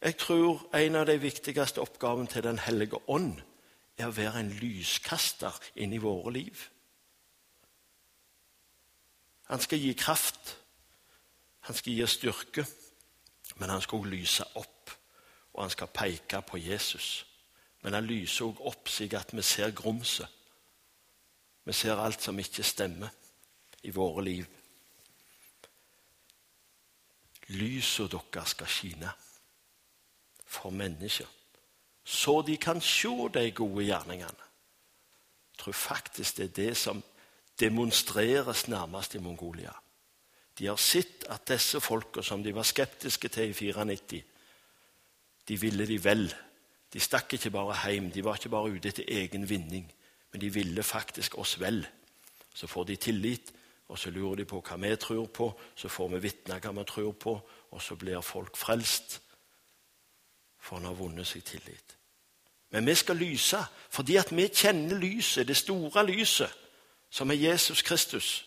Jeg 0.00 0.16
tror 0.16 0.62
en 0.74 0.96
av 0.96 1.06
de 1.06 1.18
viktigste 1.20 1.82
oppgavene 1.82 2.28
til 2.28 2.42
Den 2.42 2.58
hellige 2.58 2.96
ånd 3.08 3.34
er 3.98 4.08
å 4.08 4.16
være 4.16 4.40
en 4.40 4.52
lyskaster 4.56 5.56
inn 5.76 5.92
i 5.92 6.00
våre 6.00 6.32
liv. 6.32 6.62
Han 9.52 9.60
skal 9.60 9.82
gi 9.82 9.92
kraft, 9.98 10.56
han 11.68 11.76
skal 11.76 11.92
gi 11.92 12.06
styrke, 12.08 12.64
men 13.60 13.68
han 13.68 13.82
skal 13.84 13.98
også 13.98 14.14
lyse 14.14 14.48
opp, 14.56 14.92
og 15.52 15.62
han 15.66 15.72
skal 15.74 15.92
peke 15.92 16.40
på 16.48 16.56
Jesus. 16.56 17.26
Men 17.82 17.98
han 17.98 18.08
lyser 18.08 18.46
også 18.46 18.68
opp 18.70 18.88
slik 18.88 19.16
at 19.18 19.34
vi 19.36 19.42
ser 19.44 19.74
grumset. 19.76 20.28
Vi 21.64 21.72
ser 21.76 22.00
alt 22.00 22.22
som 22.22 22.38
ikke 22.40 22.64
stemmer 22.64 23.12
i 23.82 23.92
våre 23.92 24.24
liv. 24.24 24.46
Lyset 27.48 28.12
deres 28.12 28.54
skal 28.56 28.70
skine 28.70 29.12
for 30.50 30.74
mennesker, 30.74 31.28
så 32.04 32.40
de 32.42 32.56
kan 32.58 32.80
se 32.82 33.08
de 33.34 33.50
gode 33.54 33.84
gjerningene. 33.86 34.48
Jeg 35.52 35.62
tror 35.62 35.76
faktisk 35.76 36.36
det 36.36 36.44
er 36.44 36.56
det 36.56 36.76
som 36.76 37.02
demonstreres 37.60 38.68
nærmest 38.68 39.14
i 39.14 39.18
Mongolia. 39.18 39.72
De 40.58 40.66
har 40.66 40.76
sett 40.76 41.24
at 41.30 41.46
disse 41.48 41.80
folka 41.80 42.22
som 42.22 42.42
de 42.42 42.54
var 42.54 42.66
skeptiske 42.66 43.28
til 43.28 43.52
i 43.52 43.52
94, 43.52 44.22
de 45.48 45.60
ville 45.60 45.86
de 45.86 45.98
vel. 46.04 46.26
De 46.92 47.00
stakk 47.00 47.32
ikke 47.34 47.50
bare 47.50 47.76
hjem, 47.92 48.10
de 48.10 48.24
var 48.24 48.38
ikke 48.38 48.52
bare 48.52 48.70
ute 48.70 48.90
etter 48.90 49.08
egen 49.08 49.48
vinning. 49.48 49.86
Men 50.32 50.40
de 50.40 50.50
ville 50.54 50.82
faktisk 50.82 51.38
oss 51.38 51.56
vel. 51.60 51.82
Så 52.54 52.66
får 52.66 52.84
de 52.84 52.96
tillit, 52.96 53.52
og 53.88 53.98
så 53.98 54.10
lurer 54.10 54.42
de 54.42 54.44
på 54.46 54.60
hva 54.62 54.76
vi 54.78 54.94
tror 54.96 55.26
på. 55.26 55.48
Så 55.74 55.88
får 55.88 56.14
vi 56.14 56.22
vitne 56.26 56.60
hva 56.62 56.72
vi 56.76 56.84
tror 56.86 57.12
på, 57.12 57.34
og 57.70 57.82
så 57.82 57.96
blir 57.98 58.22
folk 58.22 58.56
frelst. 58.56 59.20
For 60.60 60.76
han 60.76 60.84
har 60.84 60.94
vunnet 60.94 61.26
seg 61.26 61.44
tillit. 61.44 61.96
Men 62.70 62.86
vi 62.86 62.94
skal 62.94 63.16
lyse 63.16 63.58
fordi 63.90 64.16
at 64.16 64.36
vi 64.36 64.46
kjenner 64.48 64.98
lyset, 64.98 65.48
det 65.48 65.56
store 65.56 66.06
lyset, 66.06 66.50
som 67.10 67.30
er 67.30 67.34
Jesus 67.34 67.82
Kristus. 67.82 68.46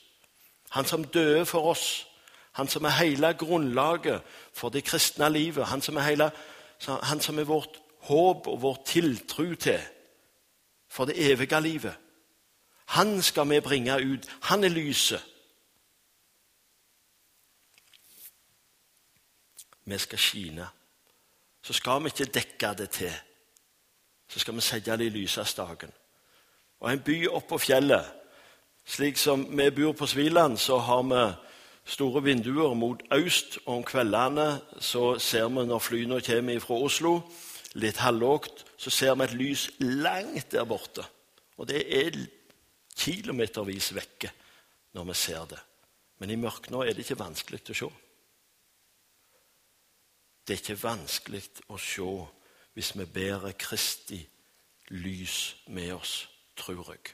Han 0.70 0.86
som 0.86 1.04
døde 1.04 1.46
for 1.46 1.70
oss. 1.70 2.08
Han 2.52 2.68
som 2.68 2.86
er 2.86 2.90
hele 2.90 3.34
grunnlaget 3.34 4.22
for 4.54 4.70
det 4.70 4.84
kristne 4.84 5.30
livet. 5.30 5.66
Han 5.66 5.82
som 5.82 5.98
er, 5.98 6.02
hele, 6.02 6.32
han 7.04 7.20
som 7.22 7.40
er 7.40 7.44
vårt 7.44 7.82
håp 8.00 8.48
og 8.48 8.62
vår 8.62 8.84
tiltro 8.86 9.56
til 9.56 9.80
for 10.90 11.06
det 11.06 11.32
evige 11.32 11.62
livet. 11.62 11.96
Han 12.86 13.22
skal 13.22 13.50
vi 13.50 13.60
bringe 13.60 13.98
ut. 14.14 14.30
Han 14.42 14.64
er 14.64 14.70
lyset. 14.70 15.26
Vi 19.86 19.98
skal 19.98 20.20
skine. 20.20 20.68
Så 21.64 21.74
skal 21.74 22.04
vi 22.04 22.12
ikke 22.12 22.32
dekke 22.34 22.74
det 22.78 22.90
til, 22.90 23.14
så 24.28 24.40
skal 24.40 24.56
vi 24.56 24.62
sette 24.66 24.98
det 25.00 25.08
i 25.08 25.14
lyseste 25.14 25.62
dagen. 25.62 25.94
Og 26.84 26.92
en 26.92 27.04
by 27.04 27.18
oppå 27.32 27.58
fjellet 27.58 28.20
Slik 28.84 29.18
som 29.18 29.46
vi 29.48 29.70
bor 29.72 29.94
på 29.96 30.08
Sviland, 30.08 30.58
så 30.60 30.78
har 30.78 31.04
vi 31.08 31.22
store 31.86 32.24
vinduer 32.24 32.74
mot 32.74 33.00
øst. 33.12 33.58
og 33.66 33.78
Om 33.78 33.84
kveldene 33.84 34.62
så 34.80 35.20
ser 35.20 35.48
vi 35.48 35.66
når 35.66 35.80
flyene 35.80 36.22
kommer 36.22 36.60
fra 36.60 36.76
Oslo, 36.76 37.22
litt 37.74 37.98
halvlågt, 37.98 38.66
så 38.78 38.90
ser 38.90 39.16
vi 39.16 39.24
et 39.24 39.34
lys 39.34 39.70
langt 39.80 40.52
der 40.52 40.66
borte. 40.66 41.06
Og 41.58 41.68
det 41.68 41.86
er 41.88 42.26
kilometervis 42.98 43.94
vekke 43.96 44.32
når 44.94 45.04
vi 45.04 45.14
ser 45.14 45.46
det. 45.50 45.60
Men 46.20 46.30
i 46.30 46.36
mørket 46.36 46.72
nå 46.72 46.84
er 46.84 46.94
det 46.94 47.06
ikke 47.06 47.24
vanskelig 47.24 47.64
å 47.70 47.74
se. 47.74 47.90
Det 50.48 50.54
er 50.54 50.62
ikke 50.62 50.84
vanskelig 50.84 51.44
å 51.72 51.78
se 51.80 52.08
hvis 52.74 52.94
vi 52.98 53.06
bærer 53.06 53.54
Kristi 53.56 54.20
lys 54.92 55.56
med 55.68 55.94
oss, 55.96 56.30
tror 56.58 56.90
jeg. 56.92 57.14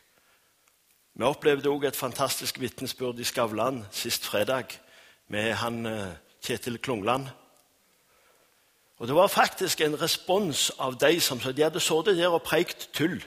Vi 1.13 1.27
opplevde 1.27 1.69
òg 1.69 1.85
et 1.85 1.99
fantastisk 1.99 2.61
vitnesbyrd 2.61 3.19
i 3.19 3.27
Skavlan 3.27 3.83
sist 3.91 4.25
fredag 4.25 4.73
med 5.27 5.53
han 5.61 5.85
eh, 5.85 6.15
Kjetil 6.41 6.79
Klungland. 6.79 7.27
Og 8.97 9.07
Det 9.07 9.15
var 9.15 9.27
faktisk 9.27 9.81
en 9.81 10.01
respons 10.01 10.71
av 10.79 10.97
de 10.97 11.19
som 11.19 11.39
sa 11.39 11.51
de 11.51 11.63
hadde 11.63 11.79
sittet 11.79 12.17
der 12.17 12.33
og 12.33 12.43
preikt 12.43 12.89
tull 12.93 13.21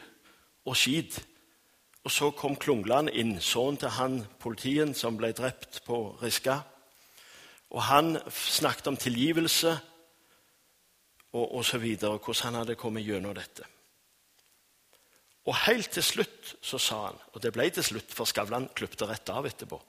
og 0.64 0.76
skit. 0.76 1.20
Og 2.04 2.10
så 2.10 2.30
kom 2.30 2.56
Klungland 2.56 3.08
inn, 3.08 3.40
sønnen 3.40 3.76
til 3.76 3.88
han 3.88 4.24
politien 4.40 4.94
som 4.94 5.16
ble 5.16 5.30
drept 5.32 5.84
på 5.86 6.18
Riska. 6.22 6.58
Og 7.70 7.82
han 7.82 8.18
snakket 8.28 8.86
om 8.86 8.96
tilgivelse 8.96 9.78
og, 11.32 11.54
osv. 11.58 11.86
så 12.00 12.16
hvordan 12.16 12.44
han 12.44 12.60
hadde 12.62 12.76
kommet 12.76 13.06
gjennom 13.06 13.34
dette. 13.34 13.64
Og 15.44 15.56
helt 15.66 15.90
til 15.90 16.04
slutt 16.06 16.54
så 16.62 16.78
sa 16.78 17.06
han, 17.06 17.18
og 17.32 17.42
det 17.42 17.52
ble 17.54 17.66
til 17.70 17.84
slutt, 17.84 18.12
for 18.14 18.28
Skavlan 18.28 18.68
klipte 18.76 19.08
rett 19.10 19.32
av 19.32 19.46
etterpå 19.48 19.80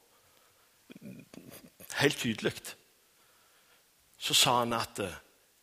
Helt 1.94 2.18
tydelig. 2.18 2.54
Så 4.18 4.34
sa 4.34 4.60
han 4.60 4.74
at 4.74 5.00
eh, 5.00 5.16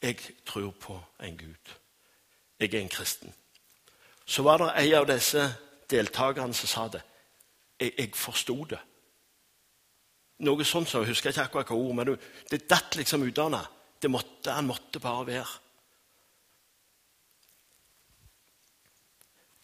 'jeg 0.02 0.16
tror 0.46 0.70
på 0.70 1.00
en 1.20 1.36
Gud'. 1.36 1.74
Jeg 2.60 2.74
er 2.74 2.80
en 2.80 2.88
kristen. 2.88 3.34
Så 4.26 4.42
var 4.42 4.58
det 4.58 4.72
en 4.76 4.94
av 4.94 5.06
disse 5.06 5.54
deltakerne 5.90 6.54
som 6.54 6.68
sa 6.68 6.88
det. 6.88 7.02
Jeg, 7.80 7.92
jeg 7.98 8.14
forsto 8.14 8.64
det. 8.64 8.78
Noe 10.38 10.64
sånt 10.64 10.88
som, 10.88 11.02
Jeg 11.02 11.08
husker 11.08 11.30
ikke 11.30 11.42
akkurat 11.42 11.66
hva 11.66 11.76
ord, 11.76 11.94
men 11.94 12.18
det 12.50 12.68
datt 12.70 12.96
liksom 12.96 13.22
ut 13.22 13.38
av 13.38 13.54
ham. 13.54 14.16
Han 14.46 14.66
måtte 14.66 15.00
bare 15.00 15.26
være. 15.26 15.58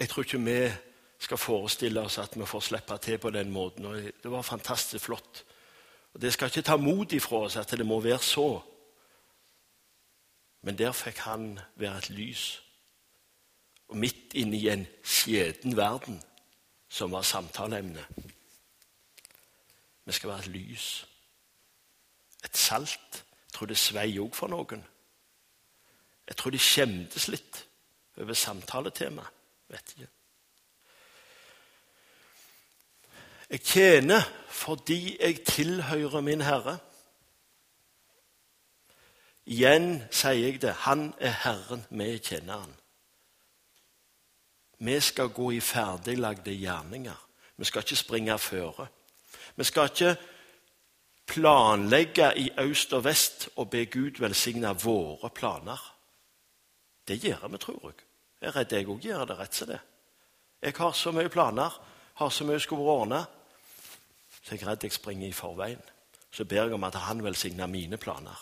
Jeg 0.00 0.08
tror 0.08 0.22
ikke 0.22 0.40
vi 0.44 0.72
skal 1.18 1.38
forestille 1.38 2.00
oss 2.00 2.18
at 2.18 2.36
vi 2.36 2.46
får 2.46 2.60
slippe 2.60 2.98
til 2.98 3.18
på 3.18 3.30
den 3.30 3.50
måten. 3.50 3.84
Og 3.84 3.96
det 3.96 4.30
var 4.30 4.42
fantastisk 4.42 5.04
flott. 5.04 5.44
Og 6.14 6.20
Det 6.20 6.32
skal 6.32 6.46
ikke 6.48 6.62
ta 6.62 6.76
mot 6.76 7.12
ifra 7.12 7.36
oss 7.36 7.56
at 7.56 7.70
det 7.70 7.86
må 7.86 8.00
være 8.00 8.18
så. 8.18 8.62
Men 10.62 10.78
der 10.78 10.92
fikk 10.92 11.18
han 11.18 11.60
være 11.76 11.98
et 11.98 12.10
lys. 12.10 12.62
Og 13.88 13.96
midt 13.96 14.34
inne 14.34 14.56
i 14.56 14.68
en 14.68 14.86
skjeden 15.04 15.76
verden, 15.76 16.22
som 16.88 17.12
var 17.12 17.22
samtaleemnet. 17.22 18.06
Vi 20.04 20.12
skal 20.12 20.30
være 20.30 20.38
et 20.38 20.46
lys. 20.46 21.06
Et 22.44 22.56
salt. 22.56 23.24
Jeg 23.46 23.52
tror 23.52 23.66
det 23.66 23.78
svei 23.78 24.18
òg 24.18 24.34
for 24.34 24.48
noen. 24.48 24.84
Jeg 26.28 26.36
tror 26.36 26.50
de 26.50 26.58
skjemtes 26.58 27.28
litt 27.28 27.62
over 28.16 28.34
samtaletemaet. 28.34 29.35
Vet 29.68 29.94
ikke. 29.96 30.08
Jeg 33.50 33.60
tjener 33.60 34.22
fordi 34.50 35.16
jeg 35.20 35.44
tilhører 35.44 36.20
min 36.20 36.40
Herre. 36.40 36.78
Igjen 39.46 40.02
sier 40.10 40.32
jeg 40.32 40.62
det. 40.62 40.72
Han 40.88 41.12
er 41.18 41.34
Herren, 41.44 41.84
vi 41.90 42.18
kjenner 42.18 42.58
Han. 42.64 42.74
Vi 44.78 45.00
skal 45.00 45.28
gå 45.28 45.50
i 45.50 45.60
ferdiglagde 45.60 46.50
gjerninger. 46.50 47.28
Vi 47.56 47.64
skal 47.64 47.82
ikke 47.82 47.96
springe 47.96 48.38
føre. 48.38 48.86
Vi 49.56 49.64
skal 49.64 49.90
ikke 49.90 50.16
planlegge 51.26 52.32
i 52.38 52.50
øst 52.58 52.92
og 52.92 53.04
vest 53.04 53.48
og 53.56 53.70
be 53.70 53.86
Gud 53.86 54.20
velsigne 54.20 54.74
våre 54.82 55.30
planer. 55.30 55.96
Det 57.08 57.20
gjør 57.20 57.48
vi, 57.48 57.58
tror 57.58 57.80
jeg. 57.84 58.05
Jeg 58.40 58.48
er 58.48 58.56
redd 58.56 58.72
jeg 58.72 58.88
òg 58.88 59.04
gjør 59.04 59.24
det 59.28 59.38
rett 59.38 59.54
som 59.54 59.70
det. 59.70 59.80
Jeg 60.62 60.76
har 60.76 60.92
så 60.92 61.12
mye 61.12 61.32
planer, 61.32 61.72
har 62.14 62.30
så 62.30 62.44
mye 62.44 62.60
skulle 62.60 62.82
ordne, 62.90 63.22
så 64.42 64.54
jeg 64.54 64.62
er 64.62 64.70
redd 64.70 64.84
jeg 64.84 64.92
springer 64.92 65.28
i 65.28 65.36
forveien. 65.36 65.82
Så 66.30 66.44
ber 66.44 66.66
jeg 66.66 66.76
om 66.76 66.84
at 66.84 66.98
han 67.00 67.24
velsigner 67.24 67.66
mine 67.66 67.96
planer. 67.96 68.36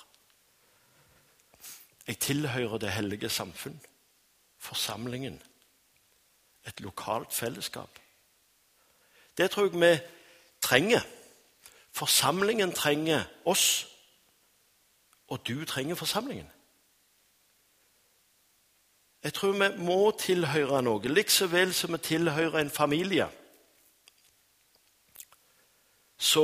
Jeg 2.07 2.19
tilhører 2.19 2.79
det 2.79 2.93
hellige 2.93 3.29
samfunn, 3.29 3.81
forsamlingen, 4.59 5.43
et 6.67 6.81
lokalt 6.81 7.33
fellesskap. 7.33 7.99
Det 9.39 9.51
tror 9.51 9.69
jeg 9.69 9.81
vi 9.81 9.99
trenger. 10.63 11.01
Forsamlingen 11.93 12.73
trenger 12.73 13.25
oss, 13.45 13.87
og 15.29 15.47
du 15.47 15.65
trenger 15.65 15.95
forsamlingen. 15.95 16.51
Jeg 19.25 19.33
tror 19.33 19.55
vi 19.57 19.69
må 19.81 20.11
tilhøre 20.21 20.83
noe, 20.85 21.09
likså 21.09 21.47
vel 21.49 21.71
som 21.73 21.95
vi 21.95 22.01
tilhører 22.05 22.59
en 22.61 22.71
familie. 22.73 23.25
Så 26.21 26.43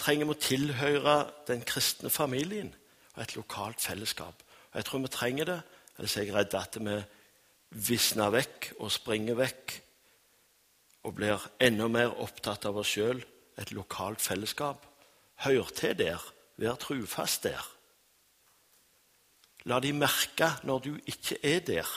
trenger 0.00 0.30
vi 0.30 0.32
å 0.32 0.40
tilhøre 0.40 1.16
den 1.50 1.60
kristne 1.68 2.08
familien 2.10 2.70
og 3.12 3.18
et 3.26 3.34
lokalt 3.36 3.84
fellesskap. 3.84 4.40
Og 4.72 4.78
Jeg 4.80 4.86
tror 4.88 5.02
vi 5.02 5.10
trenger 5.12 5.50
det, 5.50 5.58
ellers 5.98 6.16
er 6.16 6.24
jeg 6.24 6.34
redd 6.34 6.56
at 6.56 6.78
vi 6.80 6.94
visner 7.88 8.32
vekk 8.32 8.70
og 8.78 8.94
springer 8.94 9.36
vekk 9.36 9.74
og 11.04 11.14
blir 11.18 11.44
enda 11.60 11.88
mer 11.92 12.14
opptatt 12.22 12.64
av 12.64 12.78
oss 12.80 12.94
sjøl, 12.94 13.20
et 13.60 13.74
lokalt 13.76 14.22
fellesskap. 14.24 14.86
Hør 15.44 15.68
til 15.76 15.98
der, 15.98 16.24
vær 16.56 16.80
trufast 16.80 17.44
der. 17.44 17.60
La 19.68 19.82
de 19.84 19.92
merke 19.92 20.48
når 20.64 20.82
du 20.88 20.96
ikke 21.12 21.36
er 21.44 21.60
der 21.68 21.92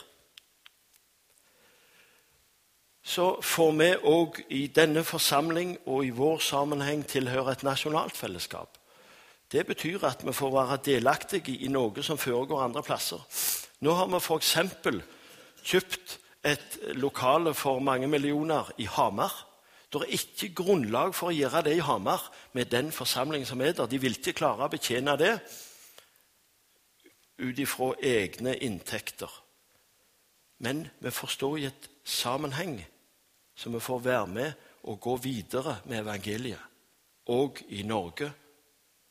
så 3.06 3.26
får 3.42 3.72
vi 3.78 3.90
òg 4.10 4.40
i 4.50 4.64
denne 4.74 5.04
forsamling 5.06 5.76
og 5.86 6.08
i 6.08 6.14
vår 6.16 6.40
sammenheng 6.42 7.04
tilhøre 7.06 7.54
et 7.54 7.64
nasjonalt 7.64 8.18
fellesskap. 8.18 8.80
Det 9.52 9.62
betyr 9.68 10.08
at 10.10 10.24
vi 10.26 10.34
får 10.34 10.54
være 10.56 10.80
delaktige 10.86 11.54
i 11.62 11.70
noe 11.70 12.04
som 12.04 12.18
foregår 12.18 12.64
andre 12.66 12.82
plasser. 12.84 13.22
Nå 13.86 13.94
har 13.94 14.10
vi 14.10 14.18
f.eks. 14.18 14.56
kjøpt 15.62 16.16
et 16.46 16.80
lokale 16.98 17.54
for 17.54 17.80
mange 17.80 18.10
millioner 18.10 18.72
i 18.82 18.90
Hamar. 18.90 19.36
Det 19.94 20.02
er 20.02 20.18
ikke 20.18 20.50
grunnlag 20.64 21.14
for 21.14 21.30
å 21.30 21.36
gjøre 21.36 21.62
det 21.70 21.76
i 21.78 21.86
Hamar 21.86 22.26
med 22.58 22.74
den 22.74 22.90
forsamlingen 22.92 23.46
som 23.46 23.62
er 23.62 23.78
der. 23.78 23.86
De 23.86 24.02
vil 24.02 24.18
ikke 24.18 24.34
klare 24.34 24.66
å 24.66 24.72
betjene 24.74 25.14
det 25.22 25.38
ut 27.38 27.62
ifra 27.62 27.94
egne 28.02 28.58
inntekter. 28.66 29.30
Men 30.58 30.88
vi 31.00 31.14
forstår 31.14 31.58
i 31.60 31.70
et 31.70 31.90
sammenheng 32.04 32.80
så 33.56 33.70
vi 33.70 33.80
får 33.80 34.00
være 34.00 34.28
med 34.28 34.54
og 34.84 35.00
gå 35.00 35.16
videre 35.18 35.80
med 35.86 36.04
evangeliet, 36.04 36.62
òg 37.26 37.64
i 37.74 37.84
Norge, 37.84 38.30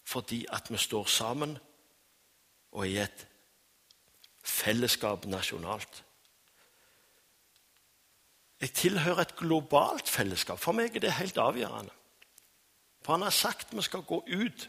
fordi 0.06 0.44
at 0.52 0.70
vi 0.70 0.78
står 0.78 1.04
sammen 1.10 1.56
og 2.72 2.88
i 2.88 2.98
et 3.02 3.26
fellesskap 4.44 5.26
nasjonalt. 5.26 6.04
Jeg 8.60 8.72
tilhører 8.72 9.24
et 9.24 9.36
globalt 9.36 10.08
fellesskap. 10.08 10.60
For 10.60 10.76
meg 10.76 10.94
er 10.94 11.04
det 11.04 11.16
helt 11.18 11.38
avgjørende. 11.38 11.92
For 13.04 13.16
han 13.16 13.26
har 13.26 13.34
sagt 13.34 13.74
vi 13.76 13.82
skal 13.82 14.04
gå 14.06 14.22
ut. 14.28 14.68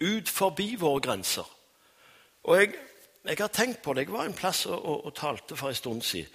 Ut 0.00 0.28
forbi 0.28 0.74
våre 0.80 1.00
grenser. 1.00 1.48
Og 2.44 2.56
jeg, 2.58 2.74
jeg 3.24 3.36
har 3.38 3.52
tenkt 3.52 3.82
på 3.82 3.94
det. 3.94 4.06
Jeg 4.06 4.12
var 4.12 4.24
en 4.24 4.36
plass 4.36 4.66
og, 4.66 4.78
og, 4.78 5.04
og 5.06 5.14
talte 5.14 5.56
for 5.56 5.68
en 5.68 5.74
stund 5.74 6.02
siden 6.02 6.30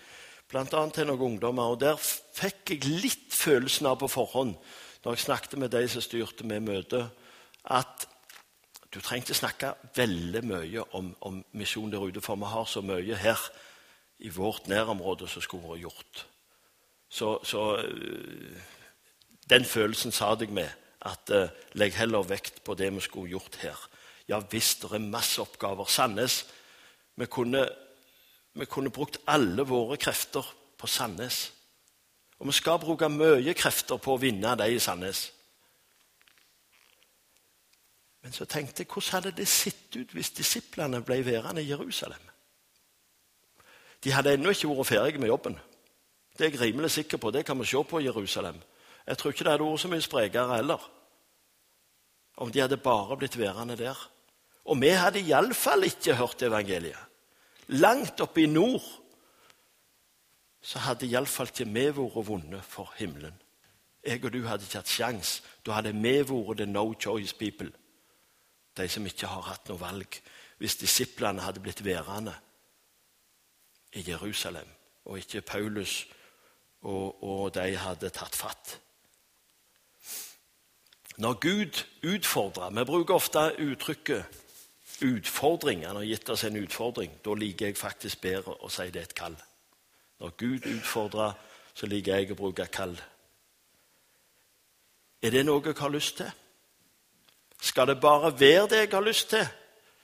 bl.a. 0.49 0.65
til 0.65 1.07
noen 1.09 1.25
ungdommer. 1.31 1.73
og 1.73 1.79
Der 1.81 1.97
fikk 1.99 2.73
jeg 2.73 2.87
litt 2.87 3.33
følelsen 3.33 3.89
av 3.89 3.99
på 4.01 4.11
forhånd 4.11 4.55
når 5.03 5.15
jeg 5.15 5.23
snakket 5.27 5.59
med 5.61 5.71
de 5.71 5.83
som 5.87 6.03
styrte 6.03 6.43
med 6.43 6.65
møtet, 6.65 7.11
at 7.63 8.07
du 8.91 8.97
trengte 8.99 9.35
snakke 9.37 9.69
veldig 9.95 10.41
mye 10.47 10.83
om, 10.97 11.13
om 11.21 11.37
misjon 11.55 11.91
der 11.93 12.03
ute, 12.03 12.23
for 12.23 12.39
vi 12.39 12.49
har 12.49 12.65
så 12.67 12.81
mye 12.83 13.15
her 13.15 13.39
i 14.19 14.31
vårt 14.33 14.67
nærområde 14.67 15.29
som 15.29 15.43
skulle 15.43 15.69
vært 15.69 15.85
gjort. 15.85 16.25
Så, 17.07 17.37
så 17.47 17.77
øh, 17.77 18.57
den 19.49 19.65
følelsen 19.65 20.11
sa 20.11 20.33
jeg 20.39 20.51
med. 20.51 20.69
At 21.07 21.29
uh, 21.29 21.47
legg 21.77 21.93
heller 21.95 22.25
vekt 22.25 22.63
på 22.65 22.73
det 22.73 22.89
vi 22.91 23.01
skulle 23.05 23.29
gjort 23.29 23.59
her. 23.61 23.77
Ja 24.27 24.41
visst, 24.51 24.81
det 24.81 24.97
er 24.97 25.03
masse 25.03 25.39
oppgaver. 25.41 25.85
Sandnes 25.85 26.45
Vi 27.15 27.25
kunne 27.25 27.67
vi 28.57 28.65
kunne 28.65 28.93
brukt 28.93 29.19
alle 29.27 29.63
våre 29.67 29.97
krefter 29.97 30.45
på 30.77 30.87
Sandnes. 30.87 31.51
Og 32.39 32.49
vi 32.49 32.53
skal 32.57 32.79
bruke 32.81 33.09
mye 33.09 33.53
krefter 33.57 33.97
på 34.01 34.13
å 34.13 34.21
vinne 34.21 34.55
de 34.57 34.69
i 34.73 34.79
Sandnes. 34.81 35.27
Men 38.21 38.33
så 38.33 38.45
tenkte 38.49 38.83
jeg, 38.83 38.91
hvordan 38.91 39.13
hadde 39.13 39.35
det 39.37 39.47
sett 39.47 39.95
ut 39.95 40.13
hvis 40.13 40.33
disiplene 40.35 41.01
ble 41.05 41.21
værende 41.25 41.63
i 41.63 41.69
Jerusalem? 41.69 42.23
De 44.03 44.13
hadde 44.13 44.33
ennå 44.35 44.53
ikke 44.53 44.69
vært 44.69 44.89
ferdige 44.91 45.21
med 45.21 45.31
jobben. 45.31 45.57
Det 46.37 46.45
er 46.45 46.53
jeg 46.53 46.61
rimelig 46.61 46.91
sikker 46.93 47.17
på. 47.17 47.31
Det 47.31 47.45
kan 47.45 47.57
vi 47.59 47.65
se 47.65 47.81
på 47.83 48.01
Jerusalem. 48.03 48.59
Jeg 49.07 49.17
tror 49.17 49.31
ikke 49.31 49.45
det 49.47 49.53
hadde 49.53 49.69
vært 49.69 49.81
så 49.81 49.89
mye 49.89 50.05
sprekere 50.05 50.59
heller. 50.59 50.83
Om 52.37 52.51
de 52.51 52.61
hadde 52.61 52.77
bare 52.77 53.17
blitt 53.17 53.37
værende 53.39 53.77
der. 53.79 53.97
Og 54.67 54.81
vi 54.81 54.91
hadde 54.93 55.23
iallfall 55.23 55.87
ikke 55.87 56.19
hørt 56.19 56.43
evangeliet. 56.43 57.06
Langt 57.67 58.21
oppe 58.21 58.41
i 58.41 58.45
nord 58.45 58.83
så 60.61 60.79
hadde 60.83 61.07
iallfall 61.07 61.51
ikke 61.51 61.67
vi 61.67 61.83
vært 61.95 62.27
vonde 62.27 62.61
for 62.63 62.93
himmelen. 62.97 63.35
Jeg 64.03 64.23
og 64.23 64.33
du 64.33 64.41
hadde 64.47 64.63
ikke 64.63 64.81
hatt 64.81 64.91
sjans. 64.91 65.31
Da 65.65 65.77
hadde 65.77 65.93
vi 65.95 66.15
vært 66.23 66.57
the 66.57 66.65
no 66.65 66.93
choice 66.93 67.35
people. 67.35 67.71
De 68.77 68.87
som 68.89 69.05
ikke 69.05 69.27
har 69.27 69.41
hatt 69.41 69.69
noe 69.69 69.79
valg. 69.79 70.19
Hvis 70.57 70.75
disiplene 70.75 71.41
hadde 71.41 71.59
blitt 71.59 71.83
værende 71.85 72.33
i 73.93 74.03
Jerusalem, 74.07 74.67
og 75.05 75.17
ikke 75.17 75.41
Paulus 75.41 76.07
og, 76.81 77.23
og 77.23 77.53
de 77.55 77.75
hadde 77.77 78.09
tatt 78.09 78.35
fatt. 78.35 78.79
Når 81.17 81.33
Gud 81.33 81.83
utfordrer 82.03 82.69
Vi 82.69 82.83
bruker 82.85 83.13
ofte 83.13 83.39
uttrykket 83.59 84.25
'utfordring'. 85.01 85.85
Han 85.85 85.95
har 85.95 86.03
gitt 86.03 86.29
oss 86.29 86.43
en 86.43 86.55
utfordring. 86.55 87.11
Da 87.25 87.33
liker 87.33 87.65
jeg 87.65 87.77
faktisk 87.77 88.21
bedre 88.21 88.55
å 88.61 88.69
si 88.69 88.89
det 88.89 88.95
er 88.95 89.03
et 89.03 89.15
kall. 89.15 89.35
Når 90.19 90.29
Gud 90.37 90.65
utfordrer, 90.65 91.33
så 91.73 91.85
liker 91.85 92.15
jeg 92.15 92.31
å 92.31 92.35
bruke 92.35 92.65
kall. 92.65 92.97
Er 95.21 95.29
det 95.29 95.45
noe 95.45 95.61
jeg 95.65 95.77
har 95.77 95.89
lyst 95.89 96.17
til? 96.17 96.31
Skal 97.61 97.87
det 97.87 98.01
bare 98.01 98.39
være 98.39 98.67
det 98.67 98.77
jeg 98.77 98.89
har 98.91 99.01
lyst 99.01 99.29
til? 99.29 99.47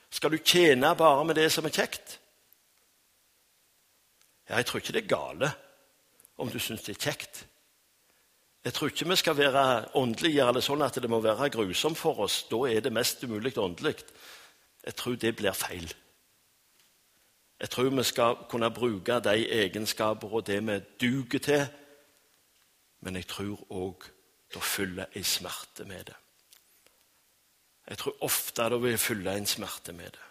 Skal 0.09 0.31
du 0.31 0.37
tjene 0.37 0.95
bare 0.95 1.25
med 1.25 1.35
det 1.35 1.51
som 1.51 1.65
er 1.65 1.73
kjekt? 1.73 2.19
Ja, 4.49 4.55
jeg 4.55 4.65
tror 4.65 4.79
ikke 4.79 4.93
det 4.93 5.03
er 5.03 5.15
gale 5.15 5.51
om 6.37 6.49
du 6.49 6.59
syns 6.59 6.83
det 6.83 6.97
er 6.97 7.11
kjekt. 7.11 7.45
Jeg 8.63 8.73
tror 8.73 8.87
ikke 8.87 9.09
vi 9.09 9.15
skal 9.15 9.37
være 9.37 9.63
åndelige 9.99 10.45
eller 10.47 10.63
sånn 10.63 10.81
at 10.85 10.95
det 11.01 11.09
må 11.09 11.19
være 11.19 11.49
grusomt 11.51 11.97
for 11.99 12.23
oss. 12.23 12.43
Da 12.49 12.61
er 12.69 12.81
det 12.81 12.93
mest 12.93 13.23
umulig 13.23 13.57
åndelig. 13.57 13.97
Jeg 14.83 14.95
tror 14.95 15.15
det 15.15 15.35
blir 15.35 15.51
feil. 15.51 15.93
Jeg 17.59 17.69
tror 17.69 17.89
vi 17.89 18.03
skal 18.03 18.35
kunne 18.49 18.71
bruke 18.71 19.19
de 19.23 19.47
egenskaper 19.63 20.33
og 20.33 20.47
det 20.47 20.59
vi 20.67 20.79
duger 21.01 21.39
til, 21.39 21.65
men 22.99 23.15
jeg 23.15 23.27
tror 23.27 23.71
òg 23.71 24.03
det 24.53 24.63
følger 24.63 25.05
en 25.15 25.23
smerte 25.23 25.85
med 25.85 26.03
det. 26.03 26.15
Jeg 27.87 27.97
tror 27.97 28.17
ofte 28.21 28.69
det 28.69 28.81
vil 28.81 28.97
følge 28.97 29.37
en 29.37 29.45
smerte 29.45 29.93
med 29.93 30.11
det. 30.11 30.27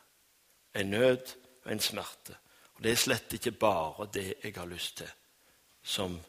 En 0.81 0.91
nød 0.91 1.35
og 1.65 1.73
en 1.73 1.81
smerte. 1.81 2.37
Og 2.75 2.83
Det 2.83 2.93
er 2.93 2.97
slett 2.97 3.33
ikke 3.33 3.53
bare 3.53 4.09
det 4.15 4.35
jeg 4.45 4.55
har 4.57 4.67
lyst 4.67 4.97
til, 4.97 5.11
som 5.83 6.21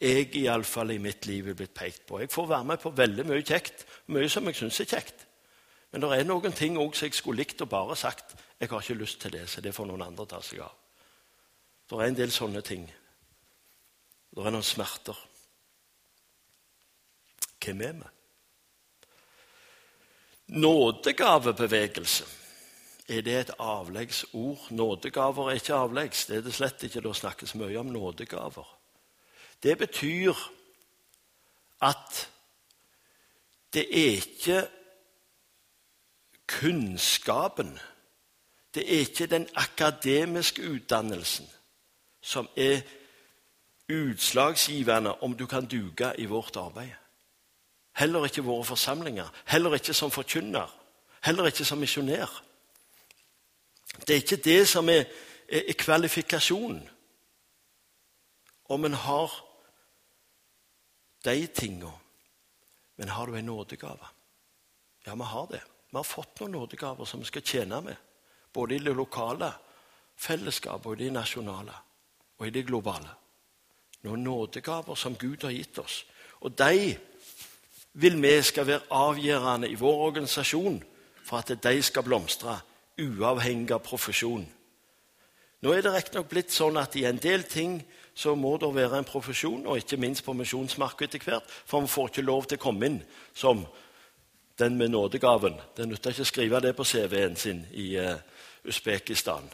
jeg 0.00 0.36
iallfall 0.36 0.90
i 0.90 0.98
mitt 0.98 1.26
liv 1.26 1.48
er 1.48 1.54
blitt 1.54 1.74
pekt 1.74 2.06
på. 2.06 2.20
Jeg 2.20 2.30
får 2.30 2.46
være 2.46 2.64
med 2.64 2.78
på 2.78 2.90
veldig 2.90 3.26
mye 3.26 3.42
kjekt, 3.42 3.86
mye 4.06 4.28
som 4.28 4.46
jeg 4.46 4.54
syns 4.54 4.80
er 4.80 4.84
kjekt. 4.84 5.27
Men 5.92 6.04
det 6.04 6.10
er 6.12 6.28
noen 6.28 6.52
ting 6.52 6.76
også 6.78 7.08
jeg 7.08 7.16
skulle 7.16 7.42
likt 7.42 7.62
å 7.64 7.70
bare 7.70 7.96
sagt 7.96 8.36
jeg 8.58 8.68
har 8.68 8.82
ikke 8.82 8.98
lyst 8.98 9.20
til 9.22 9.32
det, 9.32 9.46
så 9.48 9.62
det 9.62 9.74
får 9.74 9.86
noen 9.86 10.02
andre 10.08 10.26
ta 10.26 10.40
seg 10.42 10.64
av. 10.64 10.74
Det 11.88 11.96
er 11.96 12.10
en 12.10 12.18
del 12.18 12.32
sånne 12.34 12.62
ting. 12.66 12.84
Det 14.34 14.44
er 14.44 14.52
noen 14.52 14.66
smerter. 14.66 15.16
Hvem 17.62 17.84
er 17.86 17.94
vi? 18.00 18.10
Nådegavebevegelse. 20.58 22.26
Er 23.08 23.22
det 23.24 23.36
et 23.38 23.50
avleggsord? 23.58 24.66
Nådegaver 24.70 25.50
er 25.50 25.60
ikke 25.60 25.74
avleggs. 25.74 26.26
Det 26.26 26.36
er 26.36 26.44
det 26.44 26.54
slett 26.56 26.82
ikke. 26.84 27.00
Det 27.04 27.14
snakkes 27.16 27.54
mye 27.56 27.78
om 27.80 27.92
nådegaver. 27.92 28.68
Det 29.62 29.78
betyr 29.78 30.34
at 31.80 32.28
det 33.72 33.86
er 33.86 34.18
ikke 34.18 34.60
kunnskapen, 36.48 37.78
det 38.74 38.94
er 38.94 38.98
ikke 38.98 39.26
den 39.26 39.48
akademiske 39.54 40.70
utdannelsen 40.70 41.48
som 42.20 42.48
er 42.56 42.80
utslagsgivende 43.88 45.14
om 45.14 45.36
du 45.36 45.46
kan 45.46 45.66
duge 45.66 46.12
i 46.18 46.24
vårt 46.24 46.56
arbeid. 46.56 46.90
Heller 47.96 48.24
ikke 48.24 48.44
våre 48.44 48.64
forsamlinger, 48.64 49.28
heller 49.46 49.74
ikke 49.74 49.94
som 49.94 50.10
forkynner, 50.10 50.68
heller 51.24 51.46
ikke 51.46 51.64
som 51.64 51.78
misjonær. 51.78 52.42
Det 54.00 54.10
er 54.10 54.22
ikke 54.22 54.36
det 54.36 54.68
som 54.68 54.88
er, 54.88 55.04
er, 55.48 55.62
er 55.68 55.72
kvalifikasjonen. 55.78 56.88
Om 58.68 58.84
en 58.84 58.94
har 58.94 59.32
de 61.24 61.46
tinga. 61.46 61.90
Men 62.96 63.08
har 63.08 63.26
du 63.26 63.34
en 63.34 63.44
nådegave? 63.44 64.06
Ja, 65.06 65.14
vi 65.14 65.22
har 65.22 65.46
det. 65.46 65.62
Vi 65.90 65.96
har 65.96 66.04
fått 66.04 66.40
noen 66.40 66.52
nådegaver 66.58 67.08
som 67.08 67.20
vi 67.20 67.30
skal 67.30 67.44
tjene 67.44 67.80
med. 67.84 67.96
Både 68.52 68.76
i 68.76 68.82
det 68.82 68.94
lokale 68.96 69.52
fellesskapet 70.18 70.86
og 70.86 70.98
i 70.98 71.06
det 71.06 71.14
nasjonale 71.14 71.74
og 72.38 72.46
i 72.46 72.52
det 72.54 72.66
globale. 72.68 73.10
Noen 74.04 74.24
nådegaver 74.24 74.98
som 74.98 75.16
Gud 75.18 75.42
har 75.46 75.54
gitt 75.54 75.78
oss. 75.78 76.02
Og 76.44 76.52
de 76.58 76.96
vil 77.98 78.20
vi 78.22 78.34
skal 78.42 78.66
være 78.66 78.92
avgjørende 78.94 79.70
i 79.70 79.78
vår 79.78 80.04
organisasjon 80.10 80.78
for 81.24 81.40
at 81.40 81.50
de 81.62 81.82
skal 81.82 82.06
blomstre, 82.06 82.60
uavhengig 82.98 83.72
av 83.74 83.82
profesjon. 83.84 84.46
Nå 85.62 85.72
er 85.74 85.82
det 85.82 85.92
riktignok 85.94 86.28
blitt 86.30 86.54
sånn 86.54 86.78
at 86.78 86.94
i 86.96 87.04
en 87.08 87.18
del 87.18 87.42
ting 87.50 87.80
så 88.14 88.34
må 88.38 88.56
det 88.58 88.70
være 88.74 89.00
en 89.00 89.06
profesjon, 89.06 89.66
og 89.66 89.78
ikke 89.78 89.98
minst 89.98 90.24
på 90.26 90.34
misjonsmarkedet 90.34 91.18
etter 91.18 91.26
hvert, 91.26 91.50
for 91.66 91.82
vi 91.82 91.90
får 91.90 92.10
ikke 92.10 92.26
lov 92.26 92.46
til 92.46 92.58
å 92.58 92.62
komme 92.62 92.86
inn 92.86 92.98
som 93.34 93.64
den 94.58 94.76
med 94.76 94.88
nådegaven. 94.88 95.60
Det 95.76 95.88
nytter 95.88 96.10
ikke 96.10 96.26
å 96.26 96.28
skrive 96.32 96.60
det 96.60 96.74
på 96.76 96.84
CV-en 96.84 97.36
sin 97.36 97.64
i 97.72 97.96
uh, 97.98 98.16
Usbekistan. 98.64 99.50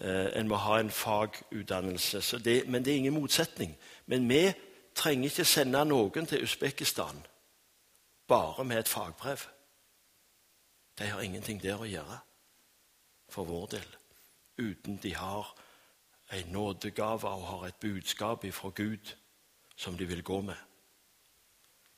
Uh, 0.00 0.28
en 0.38 0.48
må 0.48 0.56
ha 0.56 0.78
en 0.80 0.90
fagutdannelse. 0.90 2.38
Det, 2.38 2.62
men 2.68 2.84
det 2.84 2.92
er 2.92 3.02
ingen 3.04 3.18
motsetning. 3.18 3.76
Men 4.06 4.28
vi 4.28 4.52
trenger 4.94 5.30
ikke 5.30 5.44
sende 5.44 5.84
noen 5.84 6.26
til 6.26 6.44
Usbekistan 6.44 7.22
bare 8.28 8.64
med 8.64 8.78
et 8.78 8.88
fagbrev. 8.88 9.46
De 10.98 11.08
har 11.08 11.20
ingenting 11.20 11.60
der 11.62 11.80
å 11.80 11.88
gjøre 11.88 12.18
for 13.32 13.48
vår 13.48 13.66
del, 13.72 13.88
uten 14.60 14.98
de 15.02 15.14
har 15.16 15.54
en 16.32 16.52
nådegave 16.52 17.28
og 17.28 17.46
har 17.48 17.66
et 17.66 17.80
budskap 17.80 18.44
fra 18.52 18.70
Gud 18.76 19.14
som 19.76 19.96
de 19.96 20.04
vil 20.08 20.22
gå 20.22 20.40
med. 20.40 20.56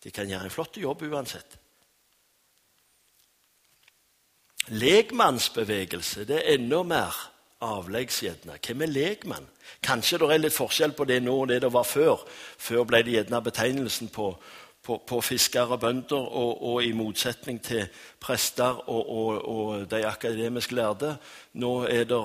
De 0.04 0.11
kan 0.11 0.28
gjøre 0.28 0.44
en 0.44 0.54
flott 0.54 0.76
jobb 0.76 1.02
uansett. 1.02 1.59
Lekmannsbevegelse 4.68 6.24
det 6.24 6.40
er 6.40 6.55
enda 6.55 6.83
mer 6.83 7.16
avleggsgjerne. 7.64 8.59
Hvem 8.66 8.83
er 8.83 8.92
lekmann? 8.92 9.48
Kanskje 9.85 10.18
det 10.18 10.29
er 10.33 10.40
litt 10.40 10.57
forskjell 10.57 10.94
på 10.96 11.05
det 11.09 11.20
nå 11.22 11.35
og 11.42 11.48
det 11.48 11.61
det 11.64 11.72
var 11.72 11.85
før. 11.85 12.22
Før 12.59 12.85
ble 12.88 13.03
det 13.05 13.18
gjerne 13.18 13.42
betegnelsen 13.44 14.09
på, 14.12 14.31
på, 14.83 14.98
på 15.07 15.20
fiskere 15.20 15.77
og 15.77 15.81
bønder, 15.81 16.16
og, 16.16 16.62
og, 16.62 16.79
i 16.85 16.92
motsetning 16.96 17.61
til 17.64 17.85
prester 18.20 18.81
og, 18.88 19.11
og, 19.48 19.90
de 19.90 20.07
akademisk 20.07 20.72
lærde. 20.72 21.16
Nå 21.61 21.74
er 21.85 22.09
det 22.09 22.22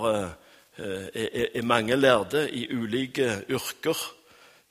er, 0.79 1.49
er 1.55 1.63
mange 1.63 1.95
lærde 1.95 2.49
i 2.51 2.67
ulike 2.71 3.43
yrker. 3.49 3.97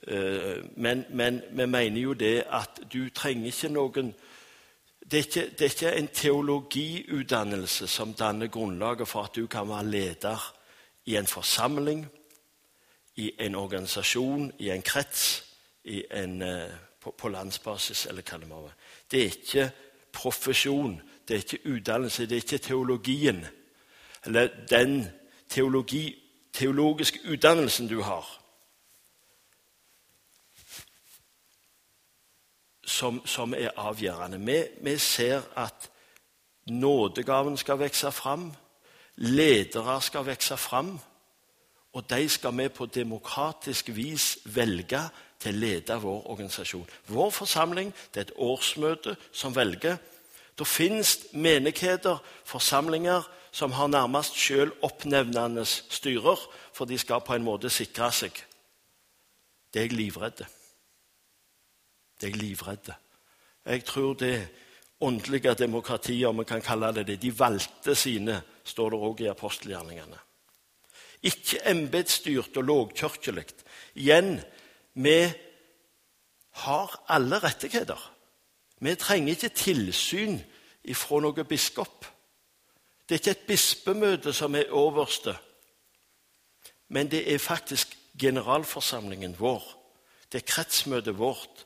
Eh, 0.07 0.65
men, 0.77 1.05
men 1.11 1.43
vi 1.53 1.67
mener 1.67 2.01
jo 2.01 2.13
det 2.13 2.45
at 2.51 2.81
du 2.93 3.11
trenger 3.15 3.53
ikke 3.53 3.73
noen 3.73 4.15
det 5.11 5.19
er, 5.19 5.23
ikke, 5.23 5.51
det 5.51 5.61
er 5.61 5.65
ikke 5.65 5.97
en 5.97 6.09
teologiutdannelse 6.09 7.87
som 7.89 8.15
danner 8.15 8.47
grunnlaget 8.47 9.09
for 9.09 9.23
at 9.23 9.37
du 9.37 9.47
kan 9.47 9.69
være 9.69 9.87
leder 9.87 10.55
i 11.07 11.17
en 11.17 11.27
forsamling, 11.27 12.07
i 13.17 13.33
en 13.41 13.55
organisasjon, 13.55 14.53
i 14.59 14.71
en 14.71 14.83
krets, 14.83 15.45
i 15.85 16.05
en, 16.11 16.43
eh, 16.43 16.71
på, 17.01 17.15
på, 17.19 17.29
landsbasis 17.29 18.07
eller 18.07 18.23
hva 18.23 18.39
det 18.39 18.49
må 18.49 18.61
være. 18.61 18.77
Det 19.11 19.21
er 19.21 19.25
ikke 19.25 19.71
profesjon, 20.13 21.01
det 21.29 21.35
er 21.35 21.39
ikke 21.39 21.75
utdannelse, 21.75 22.27
det 22.27 22.33
er 22.33 22.43
ikke 22.43 22.59
teologien 22.59 23.47
eller 24.27 24.49
den 24.71 25.07
teologi, 25.49 26.15
teologiske 26.53 27.19
utdannelsen 27.33 27.89
du 27.89 28.03
har. 28.03 28.27
Som, 32.89 33.21
som 33.27 33.55
er 33.55 33.77
avgjørende. 33.77 34.41
Vi, 34.41 34.59
vi, 34.83 34.97
ser 34.99 35.43
at 35.57 35.91
nådegaven 36.67 37.57
skal 37.57 37.79
vokse 37.79 38.13
fram. 38.13 38.53
ledere 39.17 40.03
skal 40.03 40.27
vokse 40.27 40.57
fram, 40.57 40.99
og 41.93 42.11
de 42.11 42.29
skal 42.29 42.59
vi 42.59 42.69
på 42.69 42.87
demokratisk 42.87 43.89
vis 43.89 44.39
velge 44.45 45.01
til 45.41 45.55
å 45.55 45.59
lede 45.59 45.97
vår 46.03 46.27
organisasjon. 46.31 46.87
Vår 47.07 47.31
forsamling 47.31 47.93
det 48.15 48.21
er 48.21 48.29
et 48.29 48.37
årsmøte 48.37 49.17
som 49.33 49.57
velger. 49.57 49.97
Det 50.59 50.67
finnes 50.67 51.19
menigheter, 51.33 52.19
forsamlinger, 52.45 53.27
som 53.53 53.73
har 53.73 53.87
nærmest 53.87 54.37
selv 54.39 54.73
oppnevnende 54.83 55.65
styrer, 55.67 56.39
for 56.73 56.85
de 56.85 56.99
skal 56.99 57.21
på 57.21 57.35
en 57.35 57.47
måte 57.47 57.71
sikre 57.71 58.13
seg. 58.13 58.45
Det 59.73 59.83
er 59.83 59.89
jeg 59.89 59.99
livredd. 59.99 60.45
Det 62.21 62.29
er 62.31 62.37
livredd. 62.37 62.93
Jeg 63.67 63.85
tror 63.85 64.15
det 64.15 64.49
åndelige 65.01 65.55
demokratiet, 65.55 66.27
om 66.29 66.39
vi 66.39 66.45
kan 66.45 66.63
kalle 66.63 66.93
det 66.93 67.07
det, 67.07 67.23
de 67.23 67.39
valgte 67.39 67.95
sine, 67.95 68.41
står 68.65 68.91
det 68.91 68.99
òg 68.99 69.21
i 69.23 69.31
apostelgjerningene. 69.31 70.19
Ikke 71.23 71.61
embetsstyrt 71.71 72.57
og 72.57 72.65
lågkirkelig. 72.65 73.47
Igjen, 73.95 74.41
vi 74.95 75.33
har 76.51 77.05
alle 77.09 77.39
rettigheter. 77.39 77.99
Vi 78.81 78.95
trenger 78.95 79.35
ikke 79.35 79.55
tilsyn 79.55 80.39
ifra 80.85 81.21
noen 81.23 81.47
biskop. 81.47 82.07
Det 83.09 83.15
er 83.15 83.23
ikke 83.23 83.37
et 83.37 83.49
bispemøte 83.49 84.33
som 84.33 84.55
er 84.55 84.69
øverste, 84.75 85.35
men 86.89 87.09
det 87.11 87.23
er 87.33 87.39
faktisk 87.39 87.97
generalforsamlingen 88.19 89.35
vår. 89.39 89.65
Det 90.33 90.43
er 90.43 90.47
kretsmøtet 90.47 91.19
vårt, 91.19 91.65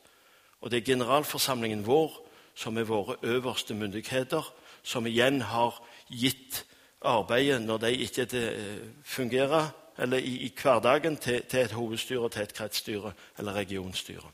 og 0.63 0.71
det 0.71 0.79
er 0.79 0.93
generalforsamlingen 0.93 1.83
vår 1.83 2.13
som 2.55 2.77
er 2.77 2.87
våre 2.87 3.17
øverste 3.27 3.75
myndigheter, 3.75 4.45
som 4.83 5.07
igjen 5.07 5.41
har 5.41 5.75
gitt 6.07 6.63
arbeidet, 7.03 7.61
når 7.61 7.81
de 7.83 7.91
ikke 8.05 8.27
eh, 8.39 8.85
fungerer, 9.03 9.73
eller 9.97 10.17
i, 10.17 10.37
i 10.47 10.53
hverdagen, 10.55 11.17
til, 11.17 11.41
til, 11.49 11.59
et 11.59 11.75
hovedstyre, 11.75 12.29
til 12.29 12.45
et 12.45 12.53
kretsstyre 12.53 13.11
eller 13.37 13.53
regionstyre. 13.53 14.29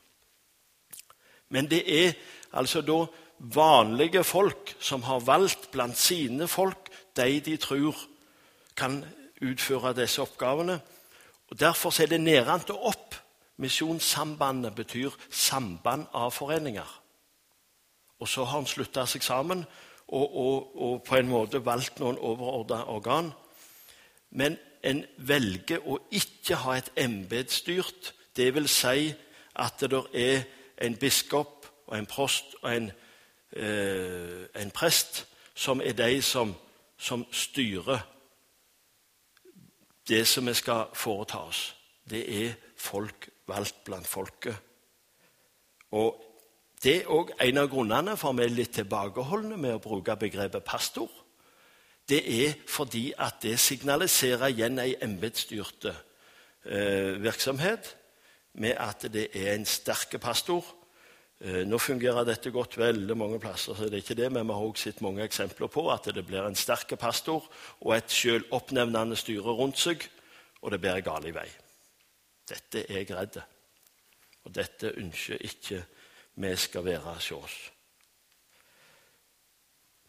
Men 1.49 1.69
det 1.71 1.81
er 2.05 2.13
altså 2.53 2.81
da 2.85 3.05
vanlige 3.39 4.23
folk 4.23 4.75
som 4.79 5.03
har 5.03 5.25
valgt 5.25 5.71
blant 5.71 5.97
sine 5.97 6.47
folk 6.47 6.91
de 7.17 7.39
de 7.39 7.57
tror 7.57 7.97
kan 8.75 9.01
utføre 9.41 9.95
disse 9.97 10.21
oppgavene. 10.21 10.79
Og 11.49 11.59
Derfor 11.59 12.01
er 12.01 12.05
det 12.05 12.21
nedentil 12.21 12.75
og 12.75 12.93
opp. 12.93 13.15
Misjonssambandet 13.59 14.75
betyr 14.75 15.11
samband 15.29 16.05
av 16.13 16.31
foreninger. 16.31 17.01
Og 18.19 18.27
så 18.27 18.43
har 18.43 18.59
han 18.59 18.67
slutta 18.67 19.05
seg 19.07 19.23
sammen 19.23 19.65
og, 20.07 20.37
og, 20.37 20.81
og, 20.81 21.03
på 21.03 21.15
en 21.19 21.29
måte 21.29 21.61
valgt 21.65 21.99
noen 21.99 22.17
overordna 22.17 22.85
organ. 22.87 23.31
Men 24.31 24.57
en 24.83 25.03
velger 25.17 25.83
å 25.83 25.99
ikke 26.11 26.61
ha 26.63 26.77
et 26.79 26.91
embetsstyrt. 26.99 28.13
Vil 28.39 28.69
si 28.71 29.09
at 29.59 29.81
det 29.83 29.99
er 30.15 30.45
en 30.79 30.95
biskop 30.95 31.67
og 31.89 31.97
en 31.97 32.07
prost 32.07 32.55
og 32.61 32.69
en, 32.71 32.85
eh, 33.51 34.45
en 34.55 34.71
prest 34.71 35.25
som 35.55 35.81
er 35.83 35.91
de 35.91 36.21
som, 36.21 36.53
som 36.97 37.25
styrer 37.31 37.99
det 40.07 40.27
som 40.27 40.47
vi 40.47 40.53
skal 40.53 40.87
foreta 40.93 41.37
oss. 41.37 41.75
Det 42.09 42.23
er 42.45 42.55
folk 42.77 43.29
valgt 43.49 43.83
blant 43.87 44.07
folket. 44.07 44.55
Og 45.91 46.25
Det 46.79 46.93
er 47.01 47.09
òg 47.11 47.33
en 47.43 47.57
av 47.59 47.65
grunnene 47.67 48.13
for 48.15 48.31
vi 48.37 48.45
er 48.45 48.53
litt 48.55 48.71
tilbakeholdne 48.77 49.57
med 49.59 49.73
å 49.75 49.81
bruke 49.83 50.15
begrepet 50.15 50.63
pastor. 50.63 51.09
Det 52.07 52.21
er 52.23 52.55
fordi 52.71 53.09
at 53.19 53.41
det 53.43 53.57
signaliserer 53.59 54.47
igjen 54.53 54.79
ei 54.79 54.93
embetsstyrt 55.03 55.89
eh, 55.91 57.19
virksomhet 57.19 57.91
med 58.63 58.79
at 58.79 59.09
det 59.11 59.27
er 59.35 59.57
en 59.57 59.67
sterk 59.67 60.15
pastor. 60.23 60.63
Eh, 61.43 61.61
nå 61.67 61.77
fungerer 61.83 62.25
dette 62.27 62.51
godt 62.55 62.79
veldig 62.79 63.17
mange 63.17 63.43
plasser, 63.43 63.75
så 63.75 63.91
det 63.91 63.99
er 63.99 64.05
ikke 64.05 64.21
det, 64.23 64.31
men 64.31 64.47
vi 64.47 64.55
har 64.55 64.71
også 64.71 64.89
sett 64.89 65.03
mange 65.05 65.27
eksempler 65.27 65.67
på 65.67 65.85
at 65.91 66.09
det 66.15 66.25
blir 66.25 66.47
en 66.47 66.55
sterk 66.55 66.95
pastor 66.99 67.43
og 67.81 67.95
et 67.95 68.11
selvoppnevnende 68.11 69.19
styre 69.19 69.59
rundt 69.59 69.83
seg, 69.83 70.07
og 70.63 70.71
det 70.71 70.81
bærer 70.81 71.03
gal 71.05 71.27
i 71.27 71.35
vei. 71.35 71.49
Dette 72.49 72.85
er 72.87 73.01
jeg 73.03 73.15
redd 73.15 73.41
og 74.49 74.55
dette 74.55 74.93
ønsker 74.97 75.41
ikke 75.45 75.83
vi 76.39 76.55
skal 76.57 76.85
være 76.85 77.13
hos 77.13 77.31
oss. 77.35 77.57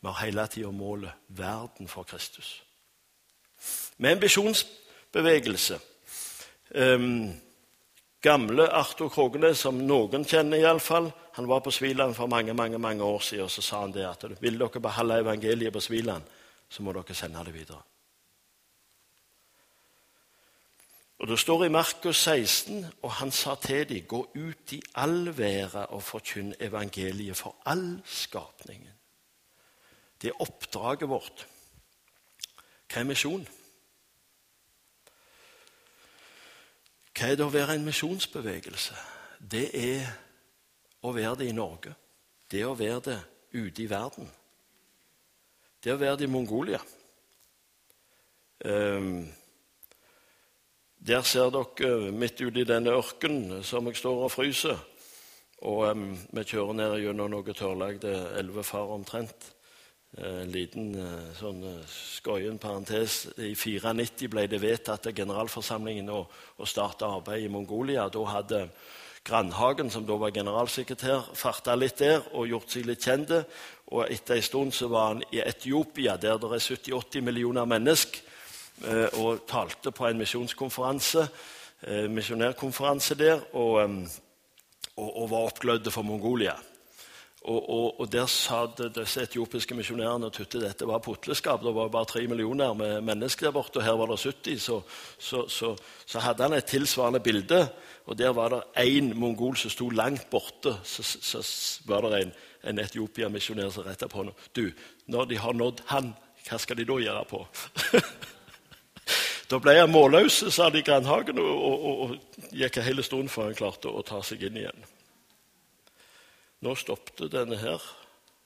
Vi 0.00 0.09
har 0.09 0.24
hele 0.24 0.46
tida 0.48 0.70
målet 0.72 1.29
verden 1.37 1.88
for 1.88 2.09
Kristus. 2.09 2.62
Med 3.98 4.12
en 4.12 4.22
visjonsbevegelse. 4.22 5.81
Um, 6.70 7.35
gamle 8.22 8.68
Arthur 8.72 9.11
Krogenes, 9.12 9.59
som 9.59 9.83
noen 9.85 10.24
kjenner 10.24 10.62
iallfall, 10.62 11.11
han 11.35 11.48
var 11.48 11.61
på 11.61 11.72
Sviland 11.74 12.14
for 12.14 12.31
mange 12.31 12.55
mange, 12.55 12.79
mange 12.79 13.05
år 13.05 13.20
siden, 13.20 13.44
og 13.44 13.50
så 13.50 13.62
sa 13.62 13.81
han 13.83 13.92
det 13.92 14.07
at 14.07 14.24
vil 14.40 14.59
dere 14.59 14.81
beholde 14.81 15.20
evangeliet 15.20 15.72
på 15.72 15.81
Sviland, 15.81 16.22
så 16.70 16.83
må 16.83 16.94
dere 16.96 17.14
sende 17.14 17.44
det 17.44 17.55
videre. 17.55 17.83
Og 21.20 21.28
Det 21.28 21.38
står 21.38 21.64
i 21.64 21.68
Markus 21.68 22.16
16, 22.16 22.87
og 23.02 23.12
han 23.12 23.30
sa 23.30 23.54
til 23.54 23.88
dem, 23.88 24.06
gå 24.09 24.30
ut 24.35 24.72
i 24.72 24.83
all 24.94 25.38
verden 25.38 25.87
og 25.88 26.02
forkynn 26.02 26.54
evangeliet 26.61 27.37
for 27.37 27.56
all 27.66 28.00
skapningen. 28.04 28.92
Det 30.22 30.28
er 30.28 30.40
oppdraget 30.40 31.09
vårt. 31.09 31.46
Hva 32.88 33.00
er 33.00 33.04
misjon? 33.04 33.44
Hva 37.12 37.28
er 37.28 37.37
det 37.37 37.44
å 37.44 37.52
være 37.52 37.76
en 37.76 37.85
misjonsbevegelse? 37.85 38.96
Det 39.40 39.66
er 39.76 40.06
å 41.04 41.12
være 41.12 41.35
det 41.42 41.50
i 41.50 41.56
Norge. 41.56 41.92
Det 42.50 42.62
er 42.62 42.70
å 42.70 42.78
være 42.78 43.02
det 43.11 43.18
ute 43.52 43.83
i 43.83 43.90
verden. 43.90 44.33
Det 45.85 45.92
er 45.92 45.98
å 45.98 46.00
være 46.00 46.16
det 46.16 46.30
i 46.30 46.33
Mongolia. 46.33 46.80
Um, 48.64 49.28
der 51.00 51.22
ser 51.24 51.48
dere 51.50 52.12
midt 52.12 52.40
ute 52.40 52.60
i 52.60 52.68
denne 52.68 52.92
ørkenen 52.92 53.62
som 53.64 53.86
jeg 53.88 53.96
står 53.96 54.26
og 54.26 54.32
fryser. 54.34 54.76
Og 55.64 55.88
um, 55.88 56.12
vi 56.32 56.44
kjører 56.44 56.76
ned 56.76 56.98
gjennom 57.00 57.32
noe 57.32 57.56
tørrlagde 57.56 58.12
elvefar 58.40 58.92
omtrent. 58.92 59.50
En 60.18 60.44
uh, 60.44 60.52
liten 60.52 60.92
uh, 60.96 61.32
sånn 61.36 61.64
skøyen 61.88 62.60
parentes. 62.60 63.26
I 63.36 63.54
94 63.56 64.28
ble 64.32 64.46
det 64.50 64.60
vedtatt 64.60 65.08
av 65.08 65.16
generalforsamlingen 65.16 66.08
å, 66.12 66.22
å 66.60 66.68
starte 66.68 67.08
arbeid 67.08 67.46
i 67.46 67.52
Mongolia. 67.52 68.08
Da 68.12 68.24
hadde 68.36 68.64
Grandhagen, 69.24 69.92
som 69.92 70.06
da 70.08 70.16
var 70.16 70.32
generalsekretær, 70.32 71.32
farta 71.36 71.74
litt 71.76 72.00
der 72.00 72.24
og 72.32 72.48
gjort 72.48 72.72
seg 72.72 72.88
litt 72.88 73.04
kjent. 73.04 73.32
Og 73.92 74.04
etter 74.08 74.36
en 74.36 74.48
stund 74.48 74.76
så 74.76 74.88
var 74.92 75.14
han 75.14 75.24
i 75.32 75.40
Etiopia, 75.44 76.16
der 76.20 76.40
det 76.40 76.52
er 76.56 76.68
70-80 76.72 77.24
millioner 77.24 77.68
mennesker 77.68 78.28
Eh, 78.30 78.30
og 79.12 79.45
talte 79.49 79.93
på 79.93 80.07
en 80.07 80.19
misjonskonferanse, 80.19 81.29
eh, 81.83 82.11
misjonærkonferanse 82.11 83.14
der, 83.14 83.40
og, 83.53 83.75
og, 84.97 85.16
og, 85.23 85.31
var 85.31 85.47
oppglødd 85.51 85.90
for 85.90 86.03
Mongolia. 86.03 86.57
Og, 87.40 88.01
og, 88.01 88.12
Der 88.12 88.27
sa 88.27 88.66
disse 88.77 89.23
etiopiske 89.23 89.75
misjonærene 89.75 90.29
tykte 90.31 90.61
dette 90.61 90.85
var 90.85 91.01
putleskap. 91.01 91.62
Det 91.64 91.73
var 91.75 91.88
bare 91.88 92.05
tre 92.05 92.27
millioner 92.29 92.75
med 92.75 93.01
mennesker 93.01 93.47
der 93.47 93.53
borte, 93.53 93.79
og 93.79 93.85
her 93.85 93.97
var 93.97 94.07
det 94.07 94.19
70. 94.21 94.61
Så, 94.61 94.81
så, 95.19 95.49
så, 95.49 95.77
så 96.07 96.21
hadde 96.21 96.43
han 96.43 96.53
et 96.53 96.64
tilsvarende 96.69 97.21
bilde, 97.21 97.69
og 98.07 98.19
der 98.19 98.33
var 98.37 98.49
det 98.49 98.62
én 98.77 99.14
mongol 99.14 99.57
som 99.57 99.71
sto 99.71 99.88
langt 99.88 100.29
borte. 100.31 100.77
Så, 100.85 101.40
var 101.87 102.01
det 102.01 102.23
en, 102.23 102.33
en 102.64 102.79
etiopiamisjonær 102.79 103.71
som 103.71 103.88
retta 103.88 104.09
på 104.09 104.21
ham. 104.21 104.35
Du, 104.57 104.71
når 105.07 105.25
de 105.25 105.38
har 105.38 105.57
nådd 105.57 105.81
han, 105.87 106.12
hva 106.49 106.59
skal 106.59 106.77
de 106.77 106.85
da 106.85 107.01
gjøre 107.01 107.25
på? 107.25 107.47
Da 109.50 109.58
ble 109.58 109.72
jeg 109.74 109.90
målløs, 109.90 110.36
sa 110.54 110.68
de 110.70 110.78
i 110.78 110.86
Grandhagen, 110.86 111.40
og, 111.42 111.62
og, 111.66 111.86
og, 111.90 112.02
og 112.06 112.52
gikk 112.54 112.76
en 112.78 112.86
hel 112.86 113.02
stund 113.02 113.30
før 113.32 113.48
han 113.48 113.56
klarte 113.58 113.90
å 113.90 114.02
ta 114.06 114.20
seg 114.22 114.44
inn 114.46 114.60
igjen. 114.60 114.84
Nå 116.62 116.74
stoppet 116.78 117.32
denne 117.32 117.58
her. 117.58 117.82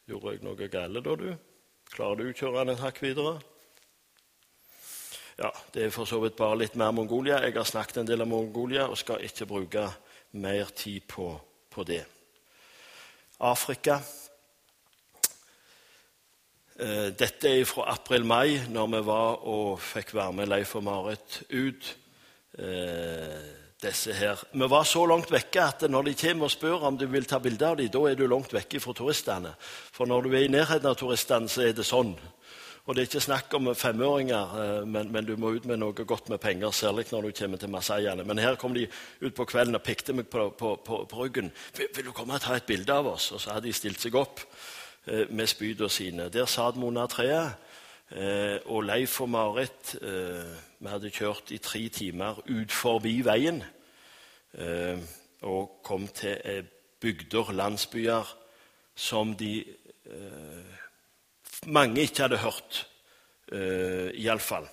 Gjorde 0.09 0.33
jeg 0.33 0.45
noe 0.47 0.69
galt 0.71 1.05
da, 1.05 1.17
du? 1.19 1.29
Klarer 1.93 2.21
du 2.21 2.31
å 2.31 2.37
kjøre 2.37 2.63
den 2.63 2.73
en 2.73 2.81
hakk 2.81 3.03
videre? 3.05 3.37
Ja, 5.37 5.51
Det 5.75 5.85
er 5.85 5.93
for 5.93 6.09
så 6.09 6.21
vidt 6.23 6.39
bare 6.39 6.63
litt 6.63 6.77
mer 6.79 6.95
Mongolia. 6.95 7.43
Jeg 7.43 7.57
har 7.57 7.69
snakket 7.69 8.01
en 8.01 8.09
del 8.09 8.23
om 8.23 8.31
Mongolia 8.31 8.87
og 8.89 8.97
skal 8.97 9.25
ikke 9.27 9.49
bruke 9.51 9.89
mer 10.41 10.71
tid 10.77 11.05
på, 11.11 11.33
på 11.71 11.85
det. 11.85 12.05
Afrika 13.41 13.99
dette 16.75 17.51
er 17.51 17.69
fra 17.71 17.85
april-mai, 17.93 18.65
når 18.75 18.89
vi 18.97 19.03
var 19.07 19.45
og 19.47 19.77
fikk 19.79 20.15
være 20.17 20.33
med 20.41 20.49
Leif 20.51 20.75
og 20.75 20.83
Marit 20.89 21.37
ut. 21.53 21.93
Eh, 22.59 23.55
disse 23.85 24.13
her. 24.13 24.39
Vi 24.53 24.67
var 24.71 24.85
så 24.85 25.03
langt 25.07 25.33
vekke 25.33 25.63
at 25.63 25.83
når 25.91 26.09
de 26.09 26.15
kommer 26.19 26.49
og 26.49 26.53
spør 26.55 26.87
om 26.89 26.99
du 26.99 27.07
vil 27.11 27.27
ta 27.29 27.41
bilde 27.43 27.67
av 27.67 27.77
dem, 27.81 27.91
da 27.93 28.05
er 28.09 28.17
du 28.19 28.27
langt 28.31 28.55
vekke 28.55 28.81
fra 28.81 28.95
turistene. 28.97 29.55
For 29.93 30.09
når 30.09 30.25
du 30.25 30.35
er 30.35 30.47
i 30.47 30.53
nærheten 30.53 30.89
av 30.89 30.97
turistene, 30.97 31.51
så 31.51 31.67
er 31.67 31.75
det 31.77 31.87
sånn. 31.87 32.15
Og 32.85 32.95
det 32.95 33.03
er 33.03 33.09
ikke 33.09 33.25
snakk 33.25 33.55
om 33.57 33.71
femøringer, 33.75 34.55
eh, 34.61 34.87
men, 34.87 35.11
men, 35.13 35.25
du 35.25 35.35
må 35.41 35.55
ut 35.57 35.67
med 35.69 35.81
noe 35.81 36.07
godt 36.07 36.29
med 36.33 36.41
penger, 36.41 36.71
særlig 36.71 37.07
når 37.11 37.29
du 37.29 37.39
kommer 37.41 37.61
til 37.61 37.73
Masaiene. 37.73 38.25
Men 38.29 38.41
her 38.43 38.59
kom 38.61 38.77
de 38.77 38.87
ut 39.21 39.35
på 39.35 39.49
kvelden 39.49 39.79
og 39.79 39.85
pikte 39.85 40.17
meg 40.17 40.29
på, 40.33 40.51
på, 40.59 40.77
på, 40.85 41.03
på 41.11 41.21
ryggen. 41.23 41.53
Vil, 41.77 41.89
vil, 41.97 42.11
du 42.11 42.13
komme 42.17 42.37
og 42.37 42.45
ta 42.45 42.57
et 42.57 42.69
bilde 42.69 42.93
av 42.93 43.09
oss?' 43.17 43.33
Og 43.33 43.41
så 43.41 43.57
hadde 43.57 43.67
de 43.69 43.77
stilt 43.77 44.05
seg 44.05 44.17
opp 44.21 44.45
eh, 44.45 44.74
med 45.07 45.47
spydene 45.47 45.91
sine. 45.91 46.29
Der 46.33 46.47
satt 46.49 46.79
vi 46.81 46.87
under 46.87 47.07
treet. 47.07 47.57
Eh, 48.15 48.59
og 48.67 48.85
Leif 48.85 49.21
og 49.21 49.31
Marit 49.33 49.95
eh, 50.03 50.51
Vi 50.79 50.91
hadde 50.93 51.11
kjørt 51.11 51.51
i 51.51 51.59
tre 51.59 51.81
timer 51.89 52.37
ut 52.45 52.73
forbi 52.73 53.15
veien 53.25 53.63
eh, 54.55 55.01
og 55.49 55.81
kom 55.83 56.05
til 56.13 56.37
eh, 56.45 56.67
bygder, 57.01 57.53
landsbyer, 57.53 58.29
som 58.95 59.33
de 59.37 59.65
mange 61.67 62.01
ikke 62.01 62.23
hadde 62.23 62.39
hørt, 62.39 62.79
eh, 63.53 64.13
iallfall. 64.21 64.69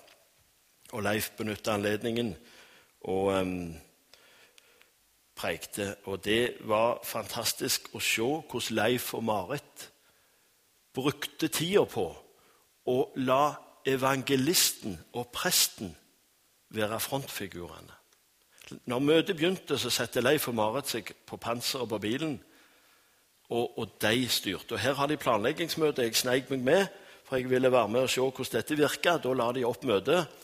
Og 0.92 1.04
Leif 1.04 1.32
benytta 1.38 1.74
anledningen 1.74 2.36
og 3.08 3.32
preikte. 5.36 5.96
Og 6.06 6.24
det 6.24 6.58
var 6.68 7.00
fantastisk 7.04 7.90
å 7.96 8.04
se 8.04 8.22
hvordan 8.22 8.78
Leif 8.80 9.14
og 9.16 9.24
Marit 9.28 9.91
brukte 10.94 11.48
tida 11.48 11.86
på 11.86 12.06
å 12.92 12.98
la 13.24 13.56
evangelisten 13.88 14.98
og 15.14 15.32
presten 15.34 15.96
være 16.72 17.00
frontfigurene. 17.00 17.98
Når 18.86 19.00
møtet 19.00 19.36
begynte, 19.36 19.78
så 19.78 19.90
satte 19.92 20.24
Leif 20.24 20.48
og 20.48 20.56
Marit 20.56 20.88
seg 20.88 21.12
på 21.28 21.38
panseret 21.42 21.90
på 21.90 22.00
bilen 22.00 22.38
og, 23.52 23.80
og 23.80 23.98
de 24.02 24.30
styrte. 24.32 24.74
Og 24.74 24.80
Her 24.80 24.94
har 24.96 25.08
de 25.12 25.18
planleggingsmøte. 25.20 26.06
Jeg 26.08 26.16
sneik 26.16 26.50
meg 26.50 26.64
med, 26.64 26.86
for 27.28 27.36
jeg 27.36 27.50
ville 27.50 27.72
være 27.72 27.88
med 27.92 28.06
og 28.08 28.10
se 28.10 28.22
hvordan 28.22 28.54
dette 28.54 28.78
virka. 28.80 29.18
Da 29.18 29.34
la 29.36 29.52
de 29.52 29.66
opp 29.68 29.84
møtet. 29.84 30.40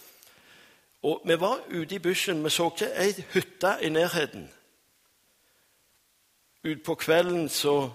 Og 1.08 1.22
Vi 1.26 1.40
var 1.40 1.64
ute 1.70 1.96
i 1.96 2.00
bushen. 2.04 2.44
Vi 2.44 2.50
så 2.50 2.68
ikke 2.68 2.92
ei 3.00 3.26
hytte 3.34 3.78
i 3.82 3.90
nærheten. 3.90 4.50
Utpå 6.68 6.96
kvelden 6.96 7.50
så 7.50 7.90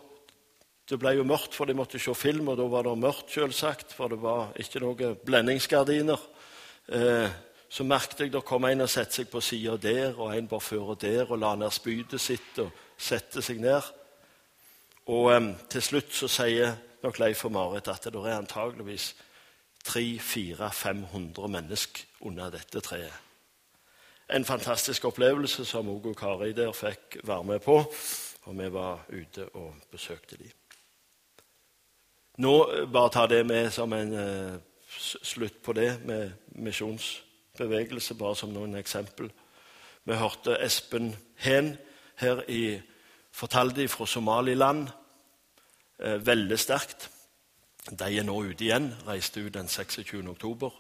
Det 0.93 0.99
ble 1.01 1.15
jo 1.17 1.23
mørkt, 1.25 1.55
for 1.57 1.65
de 1.65 1.73
måtte 1.73 1.97
se 1.97 2.13
film, 2.13 2.51
og 2.53 2.59
da 2.61 2.67
var 2.69 2.85
det 2.85 2.99
mørkt, 3.01 3.31
selvsagt, 3.33 3.95
for 3.97 4.13
det 4.13 4.19
var 4.21 4.51
ikke 4.61 4.83
noen 4.83 5.15
blendingsgardiner. 5.25 6.21
Eh, 6.93 7.31
så 7.73 7.87
merket 7.89 8.21
jeg 8.21 8.33
det 8.35 8.43
kom 8.45 8.67
en 8.69 8.85
og 8.85 8.91
satte 8.93 9.17
seg 9.17 9.31
på 9.33 9.41
sida 9.41 9.79
der, 9.81 10.13
og 10.21 10.35
en 10.37 10.51
bare 10.51 10.61
fører 10.61 11.01
der, 11.01 11.25
og 11.31 11.41
la 11.41 11.55
ned 11.57 11.73
spydet 11.73 12.21
sitt 12.21 12.61
og 12.61 12.69
sette 13.01 13.41
seg 13.41 13.65
ned. 13.65 13.89
Og 15.17 15.33
eh, 15.33 15.49
til 15.73 15.89
slutt 15.89 16.13
så 16.13 16.29
sier 16.29 16.77
nok 17.01 17.25
Leif 17.25 17.47
og 17.49 17.57
Marit 17.57 17.89
at 17.89 18.13
det 18.13 18.27
er 18.27 18.37
antageligvis 18.37 19.15
300-400-500 19.89 21.53
mennesker 21.57 22.27
under 22.29 22.53
dette 22.53 22.85
treet. 22.85 23.17
En 24.29 24.45
fantastisk 24.45 25.09
opplevelse 25.09 25.65
som 25.65 25.89
Ogo 25.89 26.13
Kari 26.13 26.53
der 26.53 26.77
fikk 26.77 27.23
være 27.25 27.49
med 27.49 27.65
på. 27.65 27.81
Og 28.43 28.59
vi 28.59 28.73
var 28.75 29.07
ute 29.09 29.49
og 29.57 29.87
besøkte 29.91 30.37
dem. 30.37 30.53
Nå 32.41 32.87
bare 32.93 33.13
ta 33.13 33.27
det 33.29 33.43
med 33.47 33.71
som 33.73 33.93
en 33.93 34.13
uh, 34.15 34.57
slutt 34.89 35.63
på 35.63 35.75
det 35.77 35.91
med 36.09 36.33
misjonsbevegelse, 36.57 38.15
bare 38.15 38.37
som 38.37 38.55
noen 38.55 38.79
eksempel. 38.81 39.29
Vi 40.05 40.17
hørte 40.17 40.57
Espen 40.65 41.13
Hen 41.45 41.75
her 42.17 42.41
i 42.49 42.81
fortalte 43.33 43.89
fra 43.89 44.07
Somaliland. 44.07 44.89
uh, 45.99 46.27
veldig 46.27 46.59
sterkt. 46.59 47.11
De 47.91 48.19
er 48.19 48.25
nå 48.25 48.43
ute 48.43 48.65
igjen. 48.65 48.95
Reiste 49.07 49.41
ut 49.41 49.55
den 49.55 49.69
26. 49.69 50.29
oktober 50.29 50.71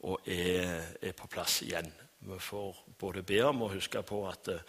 og 0.00 0.20
er, 0.26 0.82
er, 1.02 1.12
på 1.12 1.28
plass 1.28 1.62
igjen. 1.62 1.92
Vi 2.20 2.38
får 2.40 2.84
både 2.98 3.22
be 3.22 3.42
om 3.44 3.62
og 3.62 3.74
huske 3.76 4.02
på 4.02 4.22
at 4.28 4.48
eh, 4.48 4.62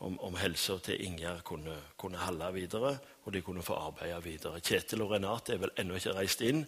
om, 0.00 0.18
om 0.24 0.36
helsa 0.40 0.78
til 0.84 1.02
Ingjerd 1.04 1.42
kunne, 1.44 1.76
kunne 2.00 2.20
holde 2.20 2.52
videre, 2.56 2.94
og 3.24 3.32
de 3.32 3.42
kunne 3.44 3.64
få 3.64 3.76
arbeide 3.78 4.22
videre. 4.24 4.60
Kjetil 4.64 5.04
og 5.04 5.14
Renate 5.14 5.54
er 5.54 5.64
vel 5.64 5.74
ennå 5.78 5.98
ikke 6.00 6.16
reist 6.16 6.44
inn, 6.46 6.64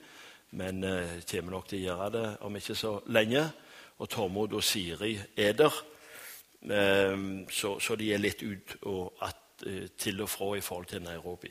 men 0.59 0.85
eh, 0.85 1.21
kommer 1.31 1.57
nok 1.57 1.71
til 1.71 1.81
å 1.81 1.87
gjøre 1.87 2.11
det 2.16 2.27
om 2.49 2.57
ikke 2.61 2.77
så 2.77 2.99
lenge. 3.12 3.47
Og 4.03 4.11
Tormod 4.11 4.53
og 4.57 4.64
Siri 4.64 5.14
er 5.37 5.57
der, 5.57 5.79
eh, 6.68 7.16
så, 7.49 7.79
så, 7.81 7.97
de 7.97 8.12
er 8.12 8.21
litt 8.21 8.45
ut 8.45 8.77
og 8.90 9.25
at 9.25 9.42
Eh, 9.66 9.88
til 9.99 10.23
og 10.23 10.29
fra 10.29 10.57
i 10.57 10.61
forhold 10.61 10.87
til 10.87 11.03
Nairobi. 11.03 11.49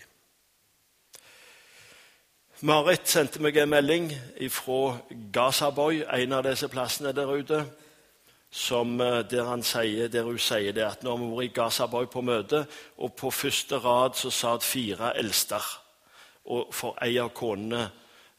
Marit 2.62 3.08
sendte 3.10 3.40
meg 3.42 3.58
en 3.58 3.70
melding 3.70 4.12
fra 4.52 4.98
Gazaboy, 5.34 6.04
en 6.04 6.36
av 6.36 6.44
disse 6.44 6.68
plassene 6.70 7.14
der 7.16 7.32
ute, 7.32 7.64
som, 8.52 8.98
der 8.98 9.24
der, 9.24 9.62
sier, 9.64 10.08
der, 10.08 10.24
hun 10.24 10.40
sier 10.40 10.74
det 10.76 10.84
at 10.84 11.04
når 11.04 11.18
vi 11.18 11.30
var 11.36 11.42
i 11.42 11.54
Gazaboy 11.56 12.06
på 12.12 12.22
møte, 12.22 12.66
og 12.98 13.14
på 13.16 13.32
første 13.32 13.78
rad 13.80 14.18
så 14.20 14.30
satt 14.30 14.64
fire 14.64 15.14
eldster, 15.18 15.64
og 16.46 16.74
for 16.76 16.98
ei 17.02 17.16
av 17.22 17.32
konene 17.38 17.86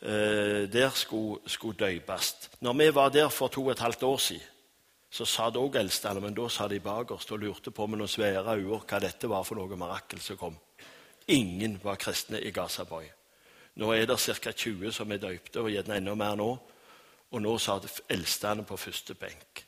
eh, 0.03 0.69
der 0.69 0.91
skulle, 0.95 1.41
skulle 1.47 1.79
døpes. 1.79 2.51
Når 2.61 2.73
vi 2.73 2.95
var 2.95 3.09
der 3.09 3.29
for 3.29 3.49
to 3.49 3.65
og 3.67 3.73
et 3.73 3.81
halvt 3.81 4.03
år 4.03 4.19
siden, 4.19 4.49
så 5.13 5.25
satt 5.29 5.57
òg 5.61 5.77
eldstene, 5.77 6.21
men 6.25 6.35
da 6.35 6.47
sa 6.49 6.69
de 6.69 6.79
bakerst 6.81 7.33
og 7.33 7.43
lurte 7.43 7.71
på 7.71 7.87
med 7.87 8.01
noen 8.01 8.09
svære 8.09 8.57
øyne 8.57 8.79
hva 8.81 9.01
dette 9.01 9.29
var 9.29 9.45
for 9.45 9.61
noe 9.61 9.77
mirakel 9.77 10.21
som 10.25 10.39
kom. 10.41 10.55
Ingen 11.29 11.77
var 11.85 12.01
kristne 12.01 12.41
i 12.41 12.51
Gazaboy. 12.51 13.05
Nå 13.77 13.93
er 13.93 14.07
det 14.09 14.19
ca. 14.21 14.53
20 14.53 14.93
som 14.93 15.13
er 15.13 15.21
døypte, 15.21 15.61
og 15.61 15.71
gjerne 15.71 15.97
enda 16.01 16.15
mer 16.17 16.37
nå. 16.37 16.49
Og 17.33 17.41
nå 17.41 17.53
satt 17.61 18.03
eldstene 18.13 18.65
på 18.69 18.77
første 18.77 19.15
benk. 19.17 19.65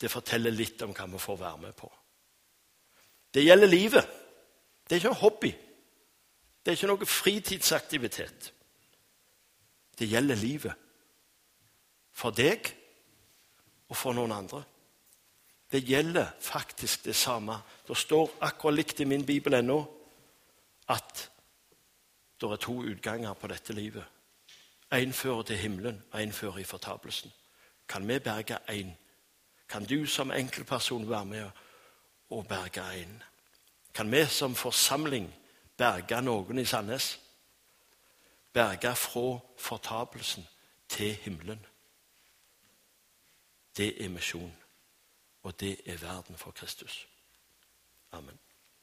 Det 0.00 0.10
forteller 0.12 0.52
litt 0.52 0.82
om 0.84 0.92
hva 0.92 1.06
vi 1.08 1.20
får 1.20 1.38
være 1.40 1.62
med 1.62 1.76
på. 1.76 1.90
Det 3.34 3.44
gjelder 3.44 3.70
livet. 3.70 4.10
Det 4.84 4.94
er 4.94 5.00
ikke 5.00 5.14
en 5.14 5.22
hobby. 5.22 5.52
Det 6.62 6.72
er 6.72 6.76
ikke 6.78 6.90
noe 6.90 7.08
fritidsaktivitet. 7.08 8.52
Det 9.98 10.08
gjelder 10.08 10.40
livet. 10.40 10.74
For 12.16 12.32
deg 12.32 12.70
og 13.88 13.96
for 13.96 14.16
noen 14.16 14.34
andre. 14.36 14.62
Det 15.72 15.82
gjelder 15.84 16.32
faktisk 16.40 17.04
det 17.04 17.16
samme. 17.16 17.58
Det 17.88 17.96
står 17.96 18.36
akkurat 18.40 18.76
likt 18.76 19.00
i 19.00 19.08
min 19.08 19.26
bibel 19.26 19.54
ennå 19.58 19.80
at 20.88 21.24
det 22.40 22.50
er 22.52 22.60
to 22.62 22.76
utganger 22.84 23.34
på 23.34 23.48
dette 23.50 23.72
livet. 23.72 24.04
Én 24.92 25.12
fører 25.12 25.42
til 25.42 25.56
himmelen, 25.56 26.02
én 26.14 26.32
fører 26.32 26.58
i 26.58 26.64
fortapelsen. 26.64 27.32
Kan 27.88 28.08
vi 28.08 28.18
berge 28.18 28.58
én? 28.70 28.92
Kan 29.68 29.84
du 29.84 30.06
som 30.06 30.30
enkeltperson 30.30 31.10
være 31.10 31.24
med 31.24 31.50
og 32.30 32.48
berge 32.48 33.02
en? 33.02 33.22
Kan 33.94 34.12
vi 34.12 34.26
som 34.26 34.54
forsamling 34.54 35.34
berge 35.76 36.22
noen 36.22 36.58
i 36.58 36.64
Sandnes? 36.64 37.20
Berge 38.52 38.94
fra 38.96 39.38
fortapelsen 39.58 40.46
til 40.88 41.14
himmelen. 41.14 41.66
Det 43.76 44.04
er 44.04 44.08
misjon 44.08 44.54
og 45.46 45.60
det 45.60 45.80
er 45.86 45.96
verden 45.96 46.36
for 46.36 46.50
Kristus. 46.50 47.08
Amen. 48.12 48.38